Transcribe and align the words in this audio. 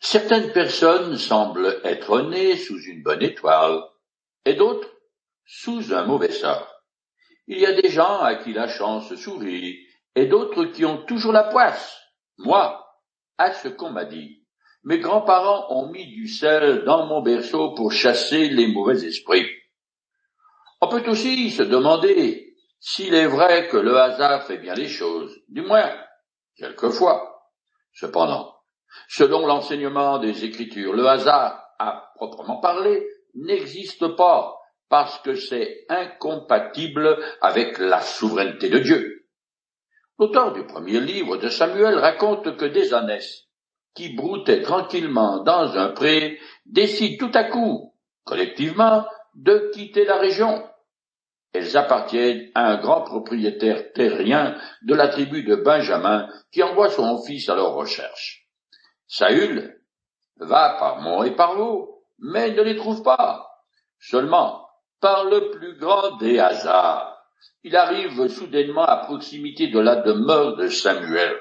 Certaines 0.00 0.52
personnes 0.52 1.18
semblent 1.18 1.78
être 1.84 2.22
nées 2.22 2.56
sous 2.56 2.80
une 2.80 3.02
bonne 3.02 3.22
étoile, 3.22 3.82
et 4.46 4.54
d'autres 4.54 4.88
sous 5.44 5.92
un 5.92 6.04
mauvais 6.04 6.32
sort. 6.32 6.82
Il 7.46 7.58
y 7.58 7.66
a 7.66 7.72
des 7.72 7.90
gens 7.90 8.20
à 8.20 8.36
qui 8.36 8.54
la 8.54 8.66
chance 8.66 9.14
sourit, 9.16 9.78
et 10.14 10.26
d'autres 10.26 10.64
qui 10.64 10.86
ont 10.86 11.04
toujours 11.04 11.32
la 11.32 11.44
poisse. 11.44 12.00
Moi, 12.38 12.82
à 13.36 13.52
ce 13.52 13.68
qu'on 13.68 13.90
m'a 13.90 14.06
dit, 14.06 14.42
mes 14.84 14.98
grands-parents 14.98 15.66
ont 15.68 15.90
mis 15.90 16.06
du 16.06 16.28
sel 16.28 16.84
dans 16.84 17.04
mon 17.06 17.20
berceau 17.20 17.74
pour 17.74 17.92
chasser 17.92 18.48
les 18.48 18.68
mauvais 18.68 19.04
esprits. 19.04 19.48
On 20.80 20.88
peut 20.88 21.06
aussi 21.10 21.50
se 21.50 21.62
demander 21.62 22.56
s'il 22.80 23.14
est 23.14 23.26
vrai 23.26 23.68
que 23.68 23.76
le 23.76 23.98
hasard 23.98 24.44
fait 24.44 24.56
bien 24.56 24.74
les 24.74 24.88
choses, 24.88 25.38
du 25.48 25.60
moins, 25.60 25.94
quelquefois. 26.56 27.44
Cependant, 27.92 28.59
selon 29.08 29.46
l'enseignement 29.46 30.18
des 30.18 30.44
Écritures, 30.44 30.92
le 30.92 31.06
hasard, 31.06 31.64
à 31.78 32.12
proprement 32.16 32.58
parler, 32.58 33.06
n'existe 33.34 34.06
pas 34.16 34.56
parce 34.88 35.18
que 35.20 35.34
c'est 35.34 35.86
incompatible 35.88 37.18
avec 37.40 37.78
la 37.78 38.00
souveraineté 38.00 38.68
de 38.68 38.78
Dieu. 38.78 39.26
L'auteur 40.18 40.52
du 40.52 40.66
premier 40.66 41.00
livre 41.00 41.36
de 41.38 41.48
Samuel 41.48 41.98
raconte 41.98 42.56
que 42.56 42.66
des 42.66 42.92
ânesses 42.92 43.46
qui 43.94 44.14
broutaient 44.14 44.62
tranquillement 44.62 45.42
dans 45.42 45.76
un 45.78 45.88
pré 45.88 46.38
décident 46.66 47.26
tout 47.26 47.38
à 47.38 47.44
coup, 47.44 47.94
collectivement, 48.24 49.06
de 49.34 49.70
quitter 49.72 50.04
la 50.04 50.18
région. 50.18 50.62
Elles 51.52 51.76
appartiennent 51.76 52.50
à 52.54 52.72
un 52.72 52.76
grand 52.80 53.02
propriétaire 53.02 53.92
terrien 53.92 54.56
de 54.82 54.94
la 54.94 55.08
tribu 55.08 55.42
de 55.42 55.56
Benjamin 55.56 56.28
qui 56.52 56.62
envoie 56.62 56.90
son 56.90 57.20
fils 57.22 57.48
à 57.48 57.56
leur 57.56 57.74
recherche. 57.74 58.39
Saül 59.10 59.76
va 60.38 60.76
par 60.78 61.00
mont 61.00 61.24
et 61.24 61.32
par 61.32 61.56
l'eau, 61.56 62.04
mais 62.20 62.52
ne 62.52 62.62
les 62.62 62.76
trouve 62.76 63.02
pas. 63.02 63.50
Seulement, 63.98 64.68
par 65.00 65.24
le 65.24 65.50
plus 65.50 65.76
grand 65.78 66.16
des 66.18 66.38
hasards, 66.38 67.20
il 67.64 67.74
arrive 67.74 68.28
soudainement 68.28 68.84
à 68.84 68.98
proximité 68.98 69.66
de 69.66 69.80
la 69.80 69.96
demeure 69.96 70.56
de 70.56 70.68
Samuel. 70.68 71.36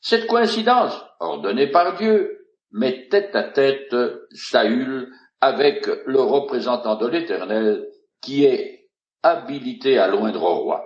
Cette 0.00 0.26
coïncidence, 0.26 1.00
ordonnée 1.20 1.70
par 1.70 1.96
Dieu, 1.96 2.48
met 2.72 3.08
tête 3.08 3.36
à 3.36 3.44
tête 3.44 3.94
Saül 4.32 5.08
avec 5.40 5.86
le 5.86 6.20
représentant 6.20 6.96
de 6.96 7.06
l'Éternel 7.06 7.86
qui 8.20 8.44
est 8.44 8.90
habilité 9.22 9.98
à 9.98 10.08
loindre 10.08 10.42
au 10.42 10.54
roi. 10.56 10.84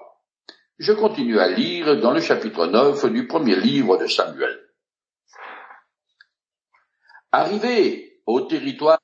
Je 0.78 0.92
continue 0.92 1.38
à 1.38 1.48
lire 1.48 1.98
dans 2.00 2.12
le 2.12 2.20
chapitre 2.20 2.66
9 2.66 3.10
du 3.12 3.26
premier 3.26 3.56
livre 3.56 3.96
de 3.96 4.06
Samuel. 4.06 4.65
Arrivé 7.32 8.20
au 8.26 8.42
territoire 8.42 9.00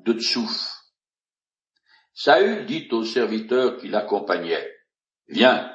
de 0.00 0.12
Tsouf, 0.14 0.76
Saül 2.14 2.64
dit 2.66 2.88
au 2.92 3.04
serviteur 3.04 3.76
qui 3.76 3.88
l'accompagnait, 3.88 4.72
Viens, 5.28 5.70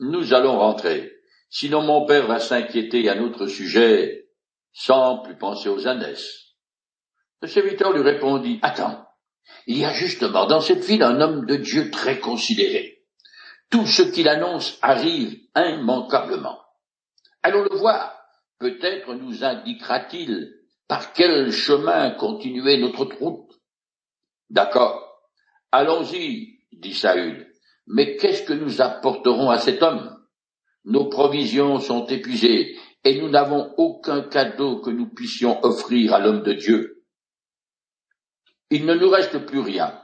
nous 0.00 0.32
allons 0.32 0.58
rentrer, 0.58 1.12
sinon 1.50 1.82
mon 1.82 2.06
père 2.06 2.26
va 2.26 2.38
s'inquiéter 2.38 3.08
à 3.08 3.14
notre 3.14 3.46
sujet 3.46 4.28
sans 4.72 5.18
plus 5.18 5.36
penser 5.36 5.68
aux 5.68 5.86
ânesses. 5.86 6.54
Le 7.42 7.48
serviteur 7.48 7.92
lui 7.92 8.02
répondit, 8.02 8.58
Attends, 8.62 9.06
il 9.66 9.78
y 9.78 9.84
a 9.84 9.92
justement 9.92 10.46
dans 10.46 10.60
cette 10.60 10.84
ville 10.84 11.02
un 11.02 11.20
homme 11.20 11.44
de 11.44 11.56
Dieu 11.56 11.90
très 11.90 12.20
considéré. 12.20 13.04
Tout 13.68 13.86
ce 13.86 14.02
qu'il 14.02 14.28
annonce 14.28 14.78
arrive 14.80 15.38
immanquablement. 15.56 16.60
Allons 17.42 17.64
le 17.64 17.76
voir. 17.76 18.18
Peut-être 18.58 19.14
nous 19.14 19.44
indiquera-t-il 19.44 20.61
par 20.92 21.14
quel 21.14 21.50
chemin 21.50 22.10
continuer 22.10 22.76
notre 22.76 23.04
route? 23.16 23.50
D'accord. 24.50 25.24
Allons-y, 25.70 26.58
dit 26.70 26.92
Saül. 26.92 27.50
Mais 27.86 28.16
qu'est-ce 28.16 28.42
que 28.42 28.52
nous 28.52 28.82
apporterons 28.82 29.48
à 29.48 29.56
cet 29.56 29.82
homme? 29.82 30.14
Nos 30.84 31.08
provisions 31.08 31.80
sont 31.80 32.04
épuisées 32.04 32.76
et 33.04 33.18
nous 33.18 33.30
n'avons 33.30 33.72
aucun 33.78 34.20
cadeau 34.20 34.82
que 34.82 34.90
nous 34.90 35.08
puissions 35.08 35.64
offrir 35.64 36.12
à 36.12 36.18
l'homme 36.18 36.42
de 36.42 36.52
Dieu 36.52 37.02
il 38.72 38.84
ne 38.86 38.94
nous 38.94 39.08
reste 39.10 39.38
plus 39.46 39.60
rien. 39.60 39.98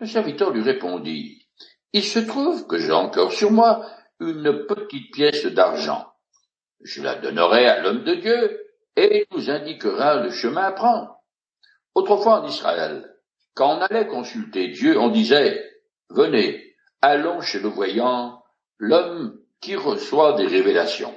Le 0.00 0.06
serviteur 0.06 0.50
lui 0.50 0.62
répondit, 0.62 1.48
il 1.92 2.04
se 2.04 2.18
trouve 2.20 2.66
que 2.66 2.78
j'ai 2.78 2.92
encore 2.92 3.32
sur 3.32 3.52
moi 3.52 3.86
une 4.20 4.66
petite 4.66 5.12
pièce 5.12 5.46
d'argent. 5.46 6.12
Je 6.80 7.02
la 7.02 7.16
donnerai 7.16 7.66
à 7.66 7.82
l'homme 7.82 8.04
de 8.04 8.14
Dieu 8.14 8.63
et 8.96 9.26
il 9.30 9.36
nous 9.36 9.50
indiquera 9.50 10.22
le 10.22 10.30
chemin 10.30 10.64
à 10.64 10.72
prendre. 10.72 11.16
Autrefois 11.94 12.40
en 12.40 12.46
Israël, 12.46 13.14
quand 13.54 13.78
on 13.78 13.80
allait 13.80 14.06
consulter 14.06 14.68
Dieu, 14.68 14.98
on 14.98 15.08
disait, 15.08 15.62
venez, 16.10 16.74
allons 17.00 17.40
chez 17.40 17.60
le 17.60 17.68
voyant, 17.68 18.42
l'homme 18.78 19.38
qui 19.60 19.76
reçoit 19.76 20.34
des 20.34 20.46
révélations. 20.46 21.14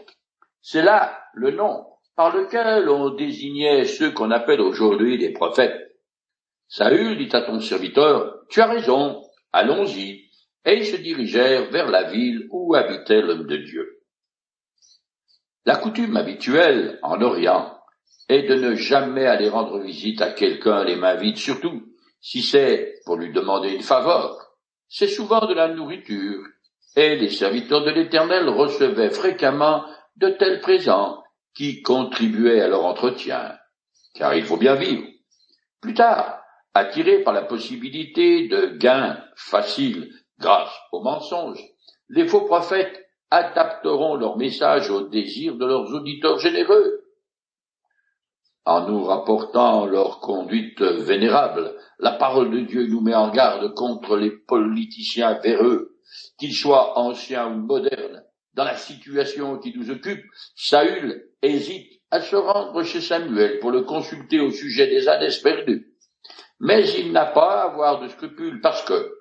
C'est 0.62 0.82
là 0.82 1.20
le 1.34 1.52
nom 1.52 1.86
par 2.16 2.36
lequel 2.36 2.90
on 2.90 3.12
désignait 3.12 3.86
ceux 3.86 4.12
qu'on 4.12 4.32
appelle 4.32 4.62
aujourd'hui 4.62 5.18
des 5.18 5.32
prophètes. 5.32 5.96
Saül 6.68 7.18
dit 7.18 7.36
à 7.36 7.42
ton 7.42 7.60
serviteur, 7.60 8.42
Tu 8.50 8.60
as 8.60 8.68
raison, 8.68 9.24
allons-y. 9.54 10.26
Et 10.66 10.78
ils 10.78 10.86
se 10.86 10.98
dirigèrent 10.98 11.70
vers 11.72 11.90
la 11.90 12.12
ville 12.12 12.48
où 12.52 12.76
habitait 12.76 13.22
l'homme 13.22 13.48
de 13.48 13.58
Dieu. 13.58 13.97
La 15.68 15.76
coutume 15.76 16.16
habituelle 16.16 16.98
en 17.04 17.22
Orient 17.22 17.78
est 18.30 18.44
de 18.44 18.56
ne 18.56 18.76
jamais 18.76 19.26
aller 19.26 19.50
rendre 19.50 19.80
visite 19.80 20.22
à 20.22 20.32
quelqu'un 20.32 20.86
les 20.86 20.96
mains 20.96 21.16
vides, 21.16 21.36
surtout 21.36 21.84
si 22.22 22.42
c'est 22.42 23.02
pour 23.04 23.18
lui 23.18 23.34
demander 23.34 23.74
une 23.74 23.82
faveur. 23.82 24.54
C'est 24.88 25.10
souvent 25.10 25.46
de 25.46 25.54
la 25.54 25.68
nourriture, 25.68 26.42
et 26.96 27.18
les 27.18 27.30
serviteurs 27.30 27.84
de 27.84 27.92
l'Éternel 27.92 28.48
recevaient 28.48 29.10
fréquemment 29.10 29.84
de 30.16 30.30
tels 30.30 30.62
présents 30.62 31.22
qui 31.54 31.82
contribuaient 31.82 32.62
à 32.62 32.70
leur 32.70 32.86
entretien, 32.86 33.58
car 34.14 34.36
il 34.36 34.46
faut 34.46 34.56
bien 34.56 34.76
vivre. 34.76 35.04
Plus 35.82 35.94
tard, 35.94 36.38
Attirés 36.80 37.24
par 37.24 37.34
la 37.34 37.42
possibilité 37.42 38.48
de 38.50 38.78
gains 38.78 39.20
faciles 39.36 40.14
grâce 40.38 40.70
aux 40.92 41.02
mensonges, 41.02 41.64
les 42.08 42.28
faux 42.28 42.42
prophètes 42.42 43.07
adapteront 43.32 44.16
leur 44.16 44.38
message 44.38 44.90
aux 44.90 45.08
désirs 45.08 45.56
de 45.56 45.66
leurs 45.66 45.94
auditeurs 45.94 46.40
généreux. 46.40 47.04
En 48.66 48.88
nous 48.88 49.04
rapportant 49.04 49.86
leur 49.86 50.20
conduite 50.20 50.82
vénérable, 50.82 51.76
la 52.00 52.12
parole 52.12 52.52
de 52.52 52.60
Dieu 52.62 52.88
nous 52.88 53.02
met 53.02 53.16
en 53.16 53.32
garde 53.32 53.74
contre 53.74 54.18
les 54.18 54.32
politiciens 54.32 55.40
véreux, 55.40 55.98
qu'ils 56.38 56.54
soient 56.54 56.98
anciens 56.98 57.48
ou 57.48 57.60
modernes. 57.60 58.24
Dans 58.54 58.66
la 58.66 58.76
situation 58.76 59.58
qui 59.60 59.78
nous 59.78 59.90
occupe, 59.92 60.24
Saül 60.56 61.24
hésite 61.42 62.02
à 62.12 62.22
se 62.22 62.36
rendre 62.36 62.84
chez 62.84 63.02
Samuel 63.02 63.60
pour 63.60 63.72
le 63.72 63.84
consulter 63.84 64.40
au 64.40 64.52
sujet 64.52 64.88
des 64.88 65.08
ânes 65.08 65.30
perdus 65.44 65.88
mais 66.60 66.90
il 66.98 67.12
n'a 67.12 67.26
pas 67.26 67.62
à 67.62 67.66
avoir 67.66 68.02
de 68.02 68.08
scrupules 68.08 68.62
parce 68.62 68.84
que, 68.84 69.14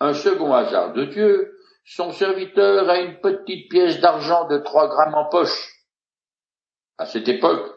un 0.00 0.14
second 0.14 0.52
hasard 0.52 0.92
de 0.92 1.04
Dieu, 1.04 1.52
son 1.84 2.12
serviteur 2.12 2.88
a 2.88 3.00
une 3.00 3.20
petite 3.20 3.70
pièce 3.70 4.00
d'argent 4.00 4.48
de 4.48 4.58
trois 4.58 4.88
grammes 4.88 5.14
en 5.14 5.28
poche. 5.28 5.72
À 6.98 7.06
cette 7.06 7.28
époque, 7.28 7.72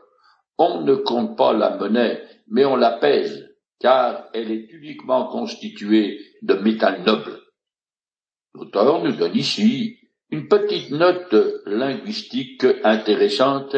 on 0.58 0.82
ne 0.82 0.96
compte 0.96 1.38
pas 1.38 1.54
la 1.54 1.72
monnaie, 1.72 2.24
mais 2.48 2.66
on 2.66 2.76
la 2.76 2.92
pèse, 2.92 3.50
car 3.80 4.30
elle 4.34 4.52
est 4.52 4.68
uniquement 4.72 5.28
constituée 5.28 6.20
de 6.42 6.54
métal 6.54 7.04
noble. 7.04 7.42
L'auteur 8.54 9.04
nous 9.04 9.12
donne 9.12 9.36
ici 9.36 10.00
une 10.30 10.48
petite 10.48 10.92
note 10.92 11.36
linguistique 11.66 12.66
intéressante, 12.84 13.76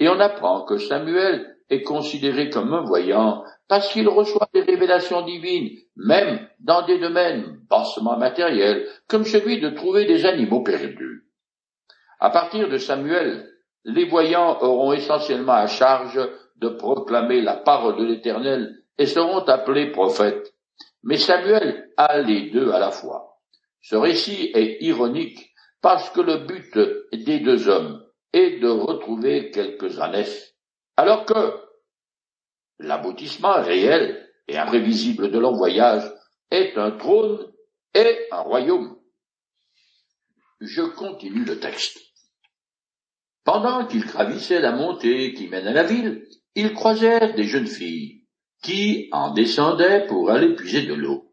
et 0.00 0.08
on 0.08 0.20
apprend 0.20 0.64
que 0.64 0.78
Samuel 0.78 1.56
est 1.70 1.82
considéré 1.82 2.50
comme 2.50 2.72
un 2.72 2.82
voyant 2.82 3.44
parce 3.68 3.92
qu'il 3.92 4.08
reçoit 4.08 4.48
des 4.54 4.62
révélations 4.62 5.22
divines, 5.22 5.70
même 5.96 6.48
dans 6.58 6.86
des 6.86 6.98
domaines 6.98 7.60
bassement 7.68 8.16
matériels, 8.16 8.88
comme 9.06 9.24
celui 9.24 9.60
de 9.60 9.70
trouver 9.70 10.06
des 10.06 10.24
animaux 10.24 10.62
perdus. 10.62 11.26
À 12.18 12.30
partir 12.30 12.68
de 12.68 12.78
Samuel, 12.78 13.48
les 13.84 14.06
voyants 14.06 14.60
auront 14.62 14.92
essentiellement 14.92 15.52
à 15.52 15.66
charge 15.66 16.18
de 16.56 16.68
proclamer 16.68 17.42
la 17.42 17.54
parole 17.54 17.98
de 17.98 18.04
l'Éternel 18.04 18.74
et 18.96 19.06
seront 19.06 19.44
appelés 19.44 19.92
prophètes. 19.92 20.54
Mais 21.04 21.16
Samuel 21.16 21.90
a 21.96 22.18
les 22.20 22.50
deux 22.50 22.72
à 22.72 22.78
la 22.78 22.90
fois. 22.90 23.38
Ce 23.82 23.94
récit 23.94 24.50
est 24.54 24.78
ironique 24.80 25.52
parce 25.80 26.10
que 26.10 26.20
le 26.20 26.38
but 26.38 26.76
des 27.12 27.40
deux 27.40 27.68
hommes 27.68 28.02
est 28.32 28.58
de 28.60 28.68
retrouver 28.68 29.50
quelques 29.50 30.00
ânesses, 30.00 30.54
alors 30.96 31.24
que 31.24 31.67
L'aboutissement 32.78 33.62
réel 33.62 34.28
et 34.46 34.56
imprévisible 34.56 35.30
de 35.30 35.38
leur 35.38 35.54
voyage 35.54 36.04
est 36.50 36.76
un 36.76 36.92
trône 36.92 37.52
et 37.94 38.26
un 38.30 38.40
royaume. 38.40 38.98
Je 40.60 40.82
continue 40.82 41.44
le 41.44 41.58
texte. 41.60 41.98
Pendant 43.44 43.86
qu'ils 43.86 44.04
gravissaient 44.04 44.60
la 44.60 44.72
montée 44.72 45.34
qui 45.34 45.48
mène 45.48 45.66
à 45.66 45.72
la 45.72 45.84
ville, 45.84 46.26
ils 46.54 46.74
croisèrent 46.74 47.34
des 47.34 47.44
jeunes 47.44 47.66
filles 47.66 48.26
qui 48.62 49.08
en 49.12 49.32
descendaient 49.32 50.06
pour 50.06 50.30
aller 50.30 50.54
puiser 50.54 50.82
de 50.82 50.94
l'eau. 50.94 51.32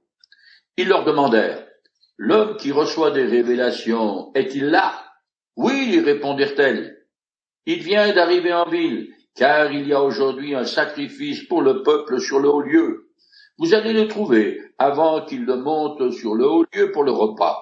Ils 0.77 0.87
leur 0.87 1.03
demandèrent, 1.05 1.65
L'homme 2.17 2.55
qui 2.57 2.71
reçoit 2.71 3.11
des 3.11 3.25
révélations 3.25 4.31
est-il 4.35 4.65
là? 4.65 5.05
Oui, 5.57 5.99
répondirent-elles. 5.99 7.05
Il 7.65 7.79
vient 7.79 8.13
d'arriver 8.13 8.53
en 8.53 8.69
ville, 8.69 9.13
car 9.35 9.71
il 9.71 9.87
y 9.87 9.93
a 9.93 10.01
aujourd'hui 10.01 10.55
un 10.55 10.65
sacrifice 10.65 11.43
pour 11.43 11.61
le 11.61 11.83
peuple 11.83 12.19
sur 12.19 12.39
le 12.39 12.49
haut 12.49 12.61
lieu. 12.61 13.09
Vous 13.57 13.73
allez 13.73 13.93
le 13.93 14.07
trouver 14.07 14.59
avant 14.77 15.25
qu'il 15.25 15.45
ne 15.45 15.55
monte 15.55 16.11
sur 16.11 16.35
le 16.35 16.49
haut 16.49 16.65
lieu 16.73 16.91
pour 16.91 17.03
le 17.03 17.11
repas, 17.11 17.61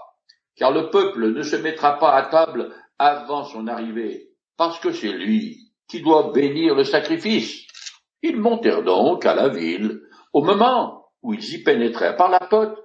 car 0.55 0.71
le 0.71 0.89
peuple 0.89 1.31
ne 1.31 1.41
se 1.43 1.55
mettra 1.55 1.99
pas 1.99 2.13
à 2.15 2.23
table 2.23 2.73
avant 2.99 3.43
son 3.43 3.67
arrivée, 3.67 4.29
parce 4.57 4.79
que 4.79 4.91
c'est 4.91 5.11
lui 5.11 5.71
qui 5.87 6.01
doit 6.01 6.31
bénir 6.31 6.75
le 6.75 6.83
sacrifice. 6.83 7.67
Ils 8.21 8.39
montèrent 8.39 8.83
donc 8.83 9.25
à 9.25 9.35
la 9.35 9.49
ville. 9.49 10.01
Au 10.31 10.41
moment 10.41 11.09
où 11.21 11.33
ils 11.33 11.53
y 11.53 11.63
pénétrèrent 11.63 12.15
par 12.15 12.29
la 12.29 12.39
porte, 12.39 12.79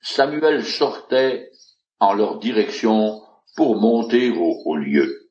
Samuel 0.00 0.64
sortait 0.64 1.50
en 2.00 2.14
leur 2.14 2.38
direction 2.38 3.22
pour 3.54 3.80
monter 3.80 4.30
au, 4.30 4.76
lieu. 4.76 5.21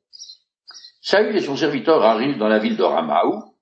Saül 1.01 1.35
et 1.35 1.41
son 1.41 1.57
serviteur 1.57 2.03
arrivent 2.03 2.37
dans 2.37 2.47
la 2.47 2.59
ville 2.59 2.77
de 2.77 2.83
Ramaou. 2.83 3.55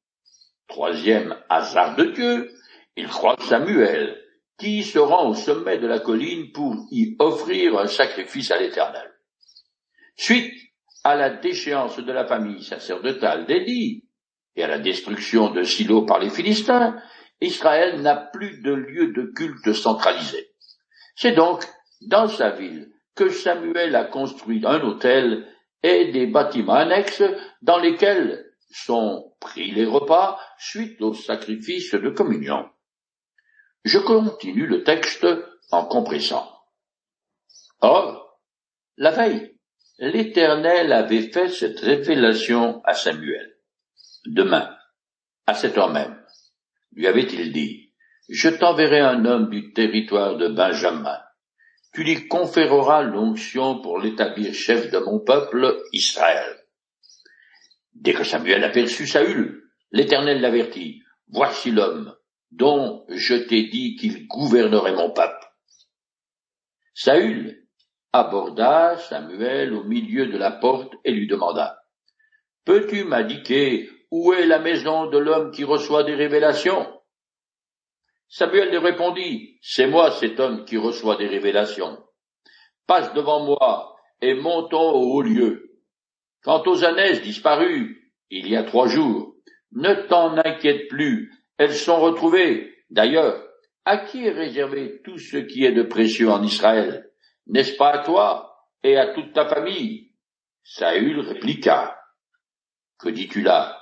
Troisième 0.67 1.35
hasard 1.49 1.95
de 1.95 2.03
Dieu, 2.05 2.51
ils 2.95 3.07
croisent 3.07 3.47
Samuel, 3.47 4.21
qui 4.59 4.83
se 4.83 4.99
rend 4.99 5.29
au 5.29 5.33
sommet 5.33 5.77
de 5.77 5.87
la 5.87 5.99
colline 5.99 6.51
pour 6.51 6.75
y 6.91 7.15
offrir 7.17 7.79
un 7.79 7.87
sacrifice 7.87 8.51
à 8.51 8.59
l'Éternel. 8.59 9.09
Suite 10.17 10.53
à 11.05 11.15
la 11.15 11.29
déchéance 11.29 11.97
de 11.97 12.11
la 12.11 12.25
famille 12.25 12.61
sacerdotale 12.61 13.45
d'Élie 13.45 14.03
et 14.57 14.63
à 14.63 14.67
la 14.67 14.79
destruction 14.79 15.49
de 15.51 15.63
Silo 15.63 16.05
par 16.05 16.19
les 16.19 16.29
Philistins, 16.29 17.01
Israël 17.39 18.01
n'a 18.01 18.17
plus 18.17 18.61
de 18.61 18.73
lieu 18.73 19.13
de 19.13 19.31
culte 19.33 19.71
centralisé. 19.71 20.49
C'est 21.15 21.31
donc 21.31 21.63
dans 22.01 22.27
sa 22.27 22.49
ville 22.49 22.91
que 23.15 23.29
Samuel 23.29 23.95
a 23.95 24.03
construit 24.03 24.61
un 24.65 24.81
hôtel 24.81 25.47
et 25.83 26.11
des 26.11 26.27
bâtiments 26.27 26.73
annexes 26.73 27.23
dans 27.61 27.77
lesquels 27.77 28.45
sont 28.71 29.33
pris 29.39 29.71
les 29.71 29.85
repas 29.85 30.39
suite 30.57 31.01
au 31.01 31.13
sacrifice 31.13 31.93
de 31.93 32.09
communion. 32.09 32.69
Je 33.85 33.97
continue 33.97 34.67
le 34.67 34.83
texte 34.83 35.25
en 35.71 35.85
compressant. 35.85 36.51
Or, 37.81 38.39
la 38.97 39.11
veille, 39.11 39.57
l'Éternel 39.99 40.91
avait 40.91 41.31
fait 41.31 41.49
cette 41.49 41.79
révélation 41.79 42.81
à 42.83 42.93
Samuel. 42.93 43.57
Demain, 44.25 44.75
à 45.47 45.53
cette 45.53 45.77
heure 45.77 45.91
même, 45.91 46.21
lui 46.91 47.07
avait-il 47.07 47.53
dit, 47.53 47.93
je 48.27 48.49
t'enverrai 48.49 48.99
un 48.99 49.25
homme 49.25 49.49
du 49.49 49.73
territoire 49.73 50.37
de 50.37 50.49
Benjamin. 50.49 51.19
Tu 51.93 52.03
lui 52.03 52.27
conféreras 52.27 53.01
l'onction 53.01 53.81
pour 53.81 53.99
l'établir 53.99 54.53
chef 54.53 54.91
de 54.91 54.99
mon 54.99 55.19
peuple, 55.19 55.81
Israël. 55.91 56.57
Dès 57.93 58.13
que 58.13 58.23
Samuel 58.23 58.63
aperçut 58.63 59.07
Saül, 59.07 59.63
l'Éternel 59.91 60.41
l'avertit, 60.41 61.01
Voici 61.31 61.69
l'homme 61.69 62.15
dont 62.51 63.05
je 63.09 63.35
t'ai 63.35 63.67
dit 63.67 63.95
qu'il 63.95 64.27
gouvernerait 64.27 64.95
mon 64.95 65.11
peuple. 65.11 65.45
Saül 66.95 67.67
aborda 68.11 68.97
Samuel 68.97 69.73
au 69.73 69.83
milieu 69.83 70.25
de 70.25 70.37
la 70.37 70.51
porte 70.51 70.93
et 71.05 71.11
lui 71.11 71.27
demanda, 71.27 71.83
Peux-tu 72.65 73.03
m'indiquer 73.03 73.89
où 74.11 74.33
est 74.33 74.47
la 74.47 74.59
maison 74.59 75.07
de 75.07 75.19
l'homme 75.19 75.51
qui 75.51 75.63
reçoit 75.63 76.03
des 76.03 76.15
révélations? 76.15 76.98
Samuel 78.29 78.69
lui 78.69 78.77
répondit, 78.77 79.57
C'est 79.61 79.87
moi 79.87 80.11
cet 80.11 80.39
homme 80.39 80.63
qui 80.63 80.77
reçoit 80.77 81.17
des 81.17 81.27
révélations. 81.27 81.97
Passe 82.85 83.11
devant 83.13 83.43
moi 83.43 83.95
et 84.21 84.35
montons 84.35 84.91
au 84.91 85.13
haut 85.13 85.21
lieu. 85.23 85.79
Quant 86.43 86.63
aux 86.67 86.85
ânesse 86.85 87.21
disparues, 87.23 88.13
il 88.29 88.47
y 88.47 88.55
a 88.55 88.63
trois 88.63 88.87
jours, 88.87 89.35
ne 89.71 89.93
t'en 90.07 90.37
inquiète 90.37 90.87
plus, 90.87 91.33
elles 91.57 91.73
sont 91.73 91.99
retrouvées. 91.99 92.75
D'ailleurs, 92.91 93.43
à 93.85 93.97
qui 93.97 94.25
est 94.25 94.31
réservé 94.31 95.01
tout 95.03 95.17
ce 95.17 95.37
qui 95.37 95.65
est 95.65 95.71
de 95.71 95.83
précieux 95.83 96.29
en 96.29 96.43
Israël? 96.43 97.09
N'est-ce 97.47 97.75
pas 97.75 97.89
à 97.89 98.03
toi 98.03 98.67
et 98.83 98.97
à 98.97 99.07
toute 99.13 99.33
ta 99.33 99.47
famille? 99.47 100.11
Saül 100.63 101.19
répliqua. 101.19 101.99
Que 102.99 103.09
dis-tu 103.09 103.41
là? 103.41 103.81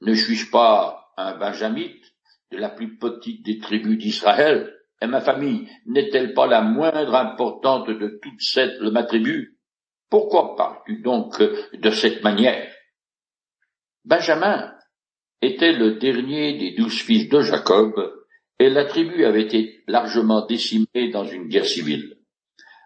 Ne 0.00 0.14
suis-je 0.14 0.50
pas 0.50 1.12
un 1.18 1.36
benjamite? 1.36 2.15
De 2.52 2.58
la 2.58 2.70
plus 2.70 2.96
petite 2.96 3.44
des 3.44 3.58
tribus 3.58 3.98
d'Israël, 3.98 4.72
et 5.02 5.06
ma 5.06 5.20
famille 5.20 5.68
n'est-elle 5.86 6.32
pas 6.32 6.46
la 6.46 6.62
moindre 6.62 7.14
importante 7.14 7.88
de 7.88 8.18
toutes 8.22 8.40
cette 8.40 8.80
ma 8.80 9.04
tribu? 9.04 9.58
Pourquoi 10.08 10.56
parles-tu 10.56 11.02
donc 11.02 11.40
de 11.40 11.90
cette 11.90 12.22
manière? 12.22 12.72
Benjamin 14.04 14.72
était 15.42 15.72
le 15.72 15.96
dernier 15.96 16.56
des 16.58 16.72
douze 16.72 17.02
fils 17.02 17.28
de 17.28 17.40
Jacob, 17.40 17.92
et 18.58 18.70
la 18.70 18.84
tribu 18.86 19.24
avait 19.24 19.42
été 19.42 19.82
largement 19.86 20.46
décimée 20.46 21.10
dans 21.12 21.24
une 21.24 21.48
guerre 21.48 21.66
civile. 21.66 22.16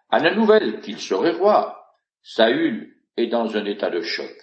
À 0.08 0.18
la 0.18 0.34
nouvelle 0.34 0.80
qu'il 0.80 0.98
serait 0.98 1.32
roi, 1.32 1.80
Saül 2.22 2.96
est 3.16 3.28
dans 3.28 3.56
un 3.56 3.64
état 3.64 3.90
de 3.90 4.00
choc. 4.00 4.34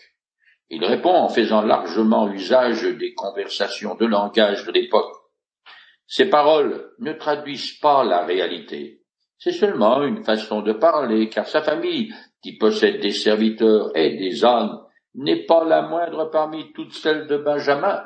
Il 0.70 0.84
répond 0.84 1.14
en 1.14 1.30
faisant 1.30 1.62
largement 1.62 2.30
usage 2.30 2.84
des 2.84 3.14
conversations 3.14 3.96
de 3.96 4.06
langage 4.06 4.66
de 4.66 4.72
l'époque. 4.72 5.14
Ces 6.06 6.30
paroles 6.30 6.92
ne 7.00 7.14
traduisent 7.14 7.80
pas 7.80 8.04
la 8.04 8.26
réalité. 8.26 9.02
C'est 9.38 9.52
seulement 9.52 10.04
une 10.04 10.24
façon 10.24 10.62
de 10.62 10.74
parler, 10.74 11.30
car 11.30 11.48
sa 11.48 11.62
famille, 11.62 12.14
qui 12.42 12.58
possède 12.58 13.02
des 13.02 13.12
serviteurs 13.12 13.96
et 13.96 14.18
des 14.18 14.44
ânes, 14.44 14.78
n'est 15.16 15.46
pas 15.46 15.64
la 15.64 15.84
moindre 15.84 16.30
parmi 16.32 16.72
toutes 16.74 16.94
celles 16.94 17.28
de 17.28 17.38
Benjamin. 17.38 18.04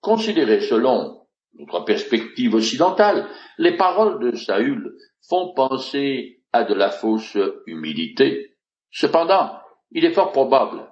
Considérées 0.00 0.60
selon 0.60 1.26
notre 1.54 1.84
perspective 1.84 2.54
occidentale, 2.54 3.28
les 3.58 3.76
paroles 3.76 4.18
de 4.20 4.36
Saül 4.36 4.96
font 5.28 5.54
penser 5.54 6.42
à 6.52 6.64
de 6.64 6.74
la 6.74 6.90
fausse 6.90 7.38
humilité. 7.66 8.56
Cependant, 8.90 9.58
il 9.92 10.04
est 10.04 10.12
fort 10.12 10.32
probable 10.32 10.88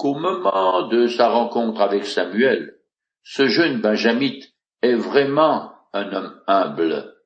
qu'au 0.00 0.14
moment 0.14 0.88
de 0.88 1.08
sa 1.08 1.28
rencontre 1.28 1.82
avec 1.82 2.06
Samuel, 2.06 2.78
ce 3.22 3.48
jeune 3.48 3.82
benjamite 3.82 4.50
est 4.80 4.94
vraiment 4.94 5.72
un 5.92 6.10
homme 6.14 6.40
humble. 6.46 7.16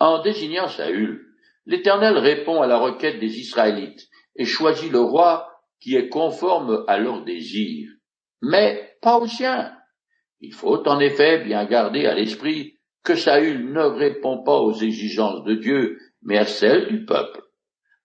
En 0.00 0.22
désignant 0.22 0.66
Saül, 0.66 1.26
l'Éternel 1.66 2.16
répond 2.16 2.62
à 2.62 2.66
la 2.66 2.78
requête 2.78 3.20
des 3.20 3.38
Israélites 3.38 4.08
et 4.34 4.46
choisit 4.46 4.90
le 4.90 5.00
roi 5.00 5.46
qui 5.78 5.94
est 5.94 6.08
conforme 6.08 6.84
à 6.88 6.96
leurs 6.96 7.22
désirs, 7.22 7.90
mais 8.40 8.96
pas 9.02 9.18
au 9.18 9.26
sien. 9.26 9.76
Il 10.40 10.54
faut 10.54 10.88
en 10.88 10.98
effet 11.00 11.44
bien 11.44 11.66
garder 11.66 12.06
à 12.06 12.14
l'esprit 12.14 12.78
que 13.04 13.14
Saül 13.14 13.74
ne 13.74 13.82
répond 13.82 14.42
pas 14.42 14.56
aux 14.56 14.72
exigences 14.72 15.44
de 15.44 15.54
Dieu, 15.54 15.98
mais 16.22 16.38
à 16.38 16.46
celles 16.46 16.88
du 16.88 17.04
peuple. 17.04 17.42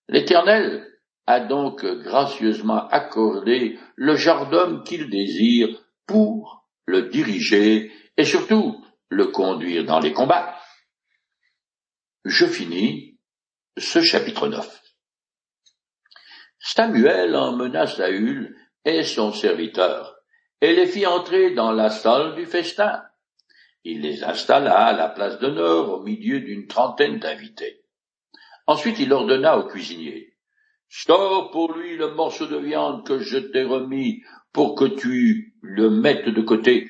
L'Éternel 0.10 0.86
a 1.32 1.40
donc 1.40 1.86
gracieusement 1.86 2.88
accordé 2.90 3.80
le 3.96 4.16
genre 4.18 4.50
d'homme 4.50 4.84
qu'il 4.84 5.10
désire 5.10 5.70
pour 6.06 6.68
le 6.86 7.04
diriger 7.04 7.90
et 8.18 8.26
surtout 8.26 8.84
le 9.08 9.28
conduire 9.28 9.86
dans 9.86 10.00
les 10.00 10.12
combats. 10.12 10.60
Je 12.26 12.46
finis 12.46 13.18
ce 13.78 14.02
chapitre 14.02 14.50
9. 14.50 14.82
Samuel 16.60 17.34
emmena 17.34 17.88
Saül 17.88 18.54
et 18.84 19.04
son 19.04 19.32
serviteur 19.32 20.18
et 20.60 20.76
les 20.76 20.86
fit 20.86 21.06
entrer 21.06 21.52
dans 21.52 21.72
la 21.72 21.90
salle 21.90 22.36
du 22.36 22.46
festin. 22.46 23.04
Il 23.86 24.02
les 24.02 24.26
installa 24.26 24.78
à 24.88 24.94
la 24.94 25.08
place 25.08 25.40
d'honneur 25.40 25.92
au 25.92 26.04
milieu 26.04 26.42
d'une 26.42 26.68
trentaine 26.68 27.20
d'invités. 27.20 27.86
Ensuite 28.68 29.00
il 29.00 29.14
ordonna 29.14 29.58
au 29.58 29.68
cuisinier 29.68 30.31
Sors 30.94 31.52
pour 31.52 31.72
lui 31.72 31.96
le 31.96 32.16
morceau 32.16 32.48
de 32.48 32.58
viande 32.58 33.08
que 33.08 33.20
je 33.20 33.38
t'ai 33.38 33.64
remis 33.64 34.22
pour 34.52 34.76
que 34.76 34.84
tu 34.84 35.56
le 35.62 35.90
mettes 35.90 36.28
de 36.28 36.42
côté. 36.42 36.86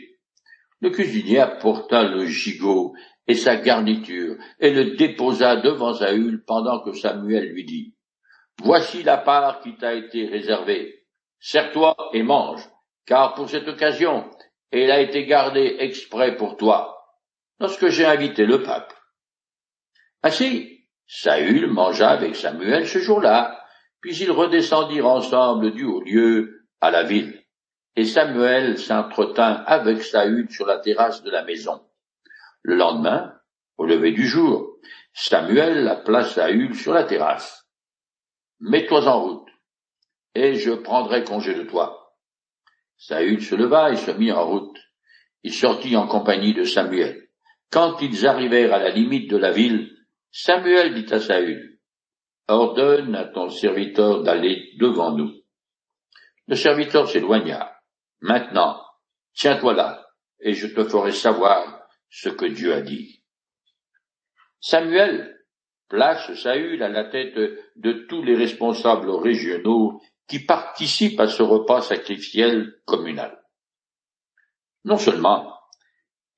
Le 0.80 0.90
cuisinier 0.90 1.38
apporta 1.38 2.02
le 2.02 2.26
gigot 2.26 2.96
et 3.28 3.36
sa 3.36 3.58
garniture 3.58 4.38
et 4.60 4.72
le 4.72 4.96
déposa 4.96 5.58
devant 5.58 5.94
Saül 5.94 6.44
pendant 6.48 6.84
que 6.84 6.94
Samuel 6.94 7.50
lui 7.50 7.64
dit, 7.64 7.94
Voici 8.64 9.04
la 9.04 9.18
part 9.18 9.62
qui 9.62 9.76
t'a 9.76 9.94
été 9.94 10.26
réservée. 10.26 11.06
Sers-toi 11.40 11.96
et 12.14 12.24
mange, 12.24 12.68
car 13.06 13.36
pour 13.36 13.52
cette 13.52 13.68
occasion, 13.68 14.28
elle 14.72 14.90
a 14.90 15.00
été 15.00 15.28
gardée 15.28 15.76
exprès 15.78 16.38
pour 16.38 16.58
toi, 16.58 17.06
lorsque 17.60 17.90
j'ai 17.90 18.06
invité 18.06 18.46
le 18.46 18.64
peuple. 18.64 18.96
Ainsi, 20.24 20.88
Saül 21.06 21.68
mangea 21.68 22.10
avec 22.10 22.36
Samuel 22.36 22.88
ce 22.88 22.98
jour-là, 22.98 23.61
Puis 24.02 24.18
ils 24.18 24.32
redescendirent 24.32 25.08
ensemble 25.08 25.74
du 25.74 25.86
haut 25.86 26.02
lieu 26.02 26.66
à 26.82 26.92
la 26.92 27.04
ville. 27.04 27.44
Et 27.96 28.06
Samuel 28.06 28.78
s'entretint 28.78 29.64
avec 29.68 30.02
Saül 30.02 30.50
sur 30.50 30.66
la 30.66 30.80
terrasse 30.80 31.24
de 31.24 31.30
la 31.30 31.44
maison. 31.44 31.82
Le 32.64 32.76
lendemain, 32.76 33.34
au 33.78 33.86
lever 33.86 34.12
du 34.12 34.26
jour, 34.26 34.78
Samuel 35.14 35.88
appela 35.88 36.24
Saül 36.24 36.76
sur 36.76 36.94
la 36.94 37.04
terrasse. 37.04 37.68
Mets-toi 38.60 39.08
en 39.08 39.22
route, 39.22 39.50
et 40.36 40.56
je 40.56 40.72
prendrai 40.72 41.24
congé 41.24 41.54
de 41.54 41.64
toi. 41.64 42.16
Saül 42.98 43.42
se 43.42 43.56
leva 43.56 43.92
et 43.92 43.98
se 43.98 44.12
mit 44.12 44.32
en 44.32 44.46
route. 44.46 44.78
Il 45.44 45.54
sortit 45.54 45.98
en 45.98 46.08
compagnie 46.08 46.54
de 46.54 46.64
Samuel. 46.64 47.28
Quand 47.72 48.00
ils 48.02 48.28
arrivèrent 48.28 48.74
à 48.74 48.80
la 48.80 48.92
limite 48.92 49.30
de 49.30 49.38
la 49.38 49.52
ville, 49.52 49.90
Samuel 50.32 50.94
dit 50.94 51.12
à 51.12 51.20
Saül, 51.20 51.71
Ordonne 52.48 53.16
à 53.16 53.26
ton 53.26 53.50
serviteur 53.50 54.24
d'aller 54.24 54.72
devant 54.80 55.12
nous. 55.12 55.32
Le 56.48 56.56
serviteur 56.56 57.08
s'éloigna. 57.08 57.80
Maintenant, 58.22 58.82
tiens-toi 59.34 59.74
là, 59.74 60.06
et 60.40 60.54
je 60.54 60.68
te 60.68 60.84
ferai 60.84 61.12
savoir 61.12 61.82
ce 62.10 62.30
que 62.30 62.46
Dieu 62.46 62.74
a 62.74 62.82
dit. 62.82 63.24
Samuel 64.60 65.38
place 65.88 66.34
Saül 66.36 66.82
à 66.84 66.90
la 66.90 67.06
tête 67.06 67.36
de 67.36 68.06
tous 68.08 68.24
les 68.24 68.36
responsables 68.36 69.10
régionaux 69.10 70.02
qui 70.28 70.40
participent 70.46 71.20
à 71.20 71.28
ce 71.28 71.44
repas 71.44 71.82
sacrificiel 71.82 72.76
communal. 72.86 73.44
Non 74.86 74.98
seulement 74.98 75.54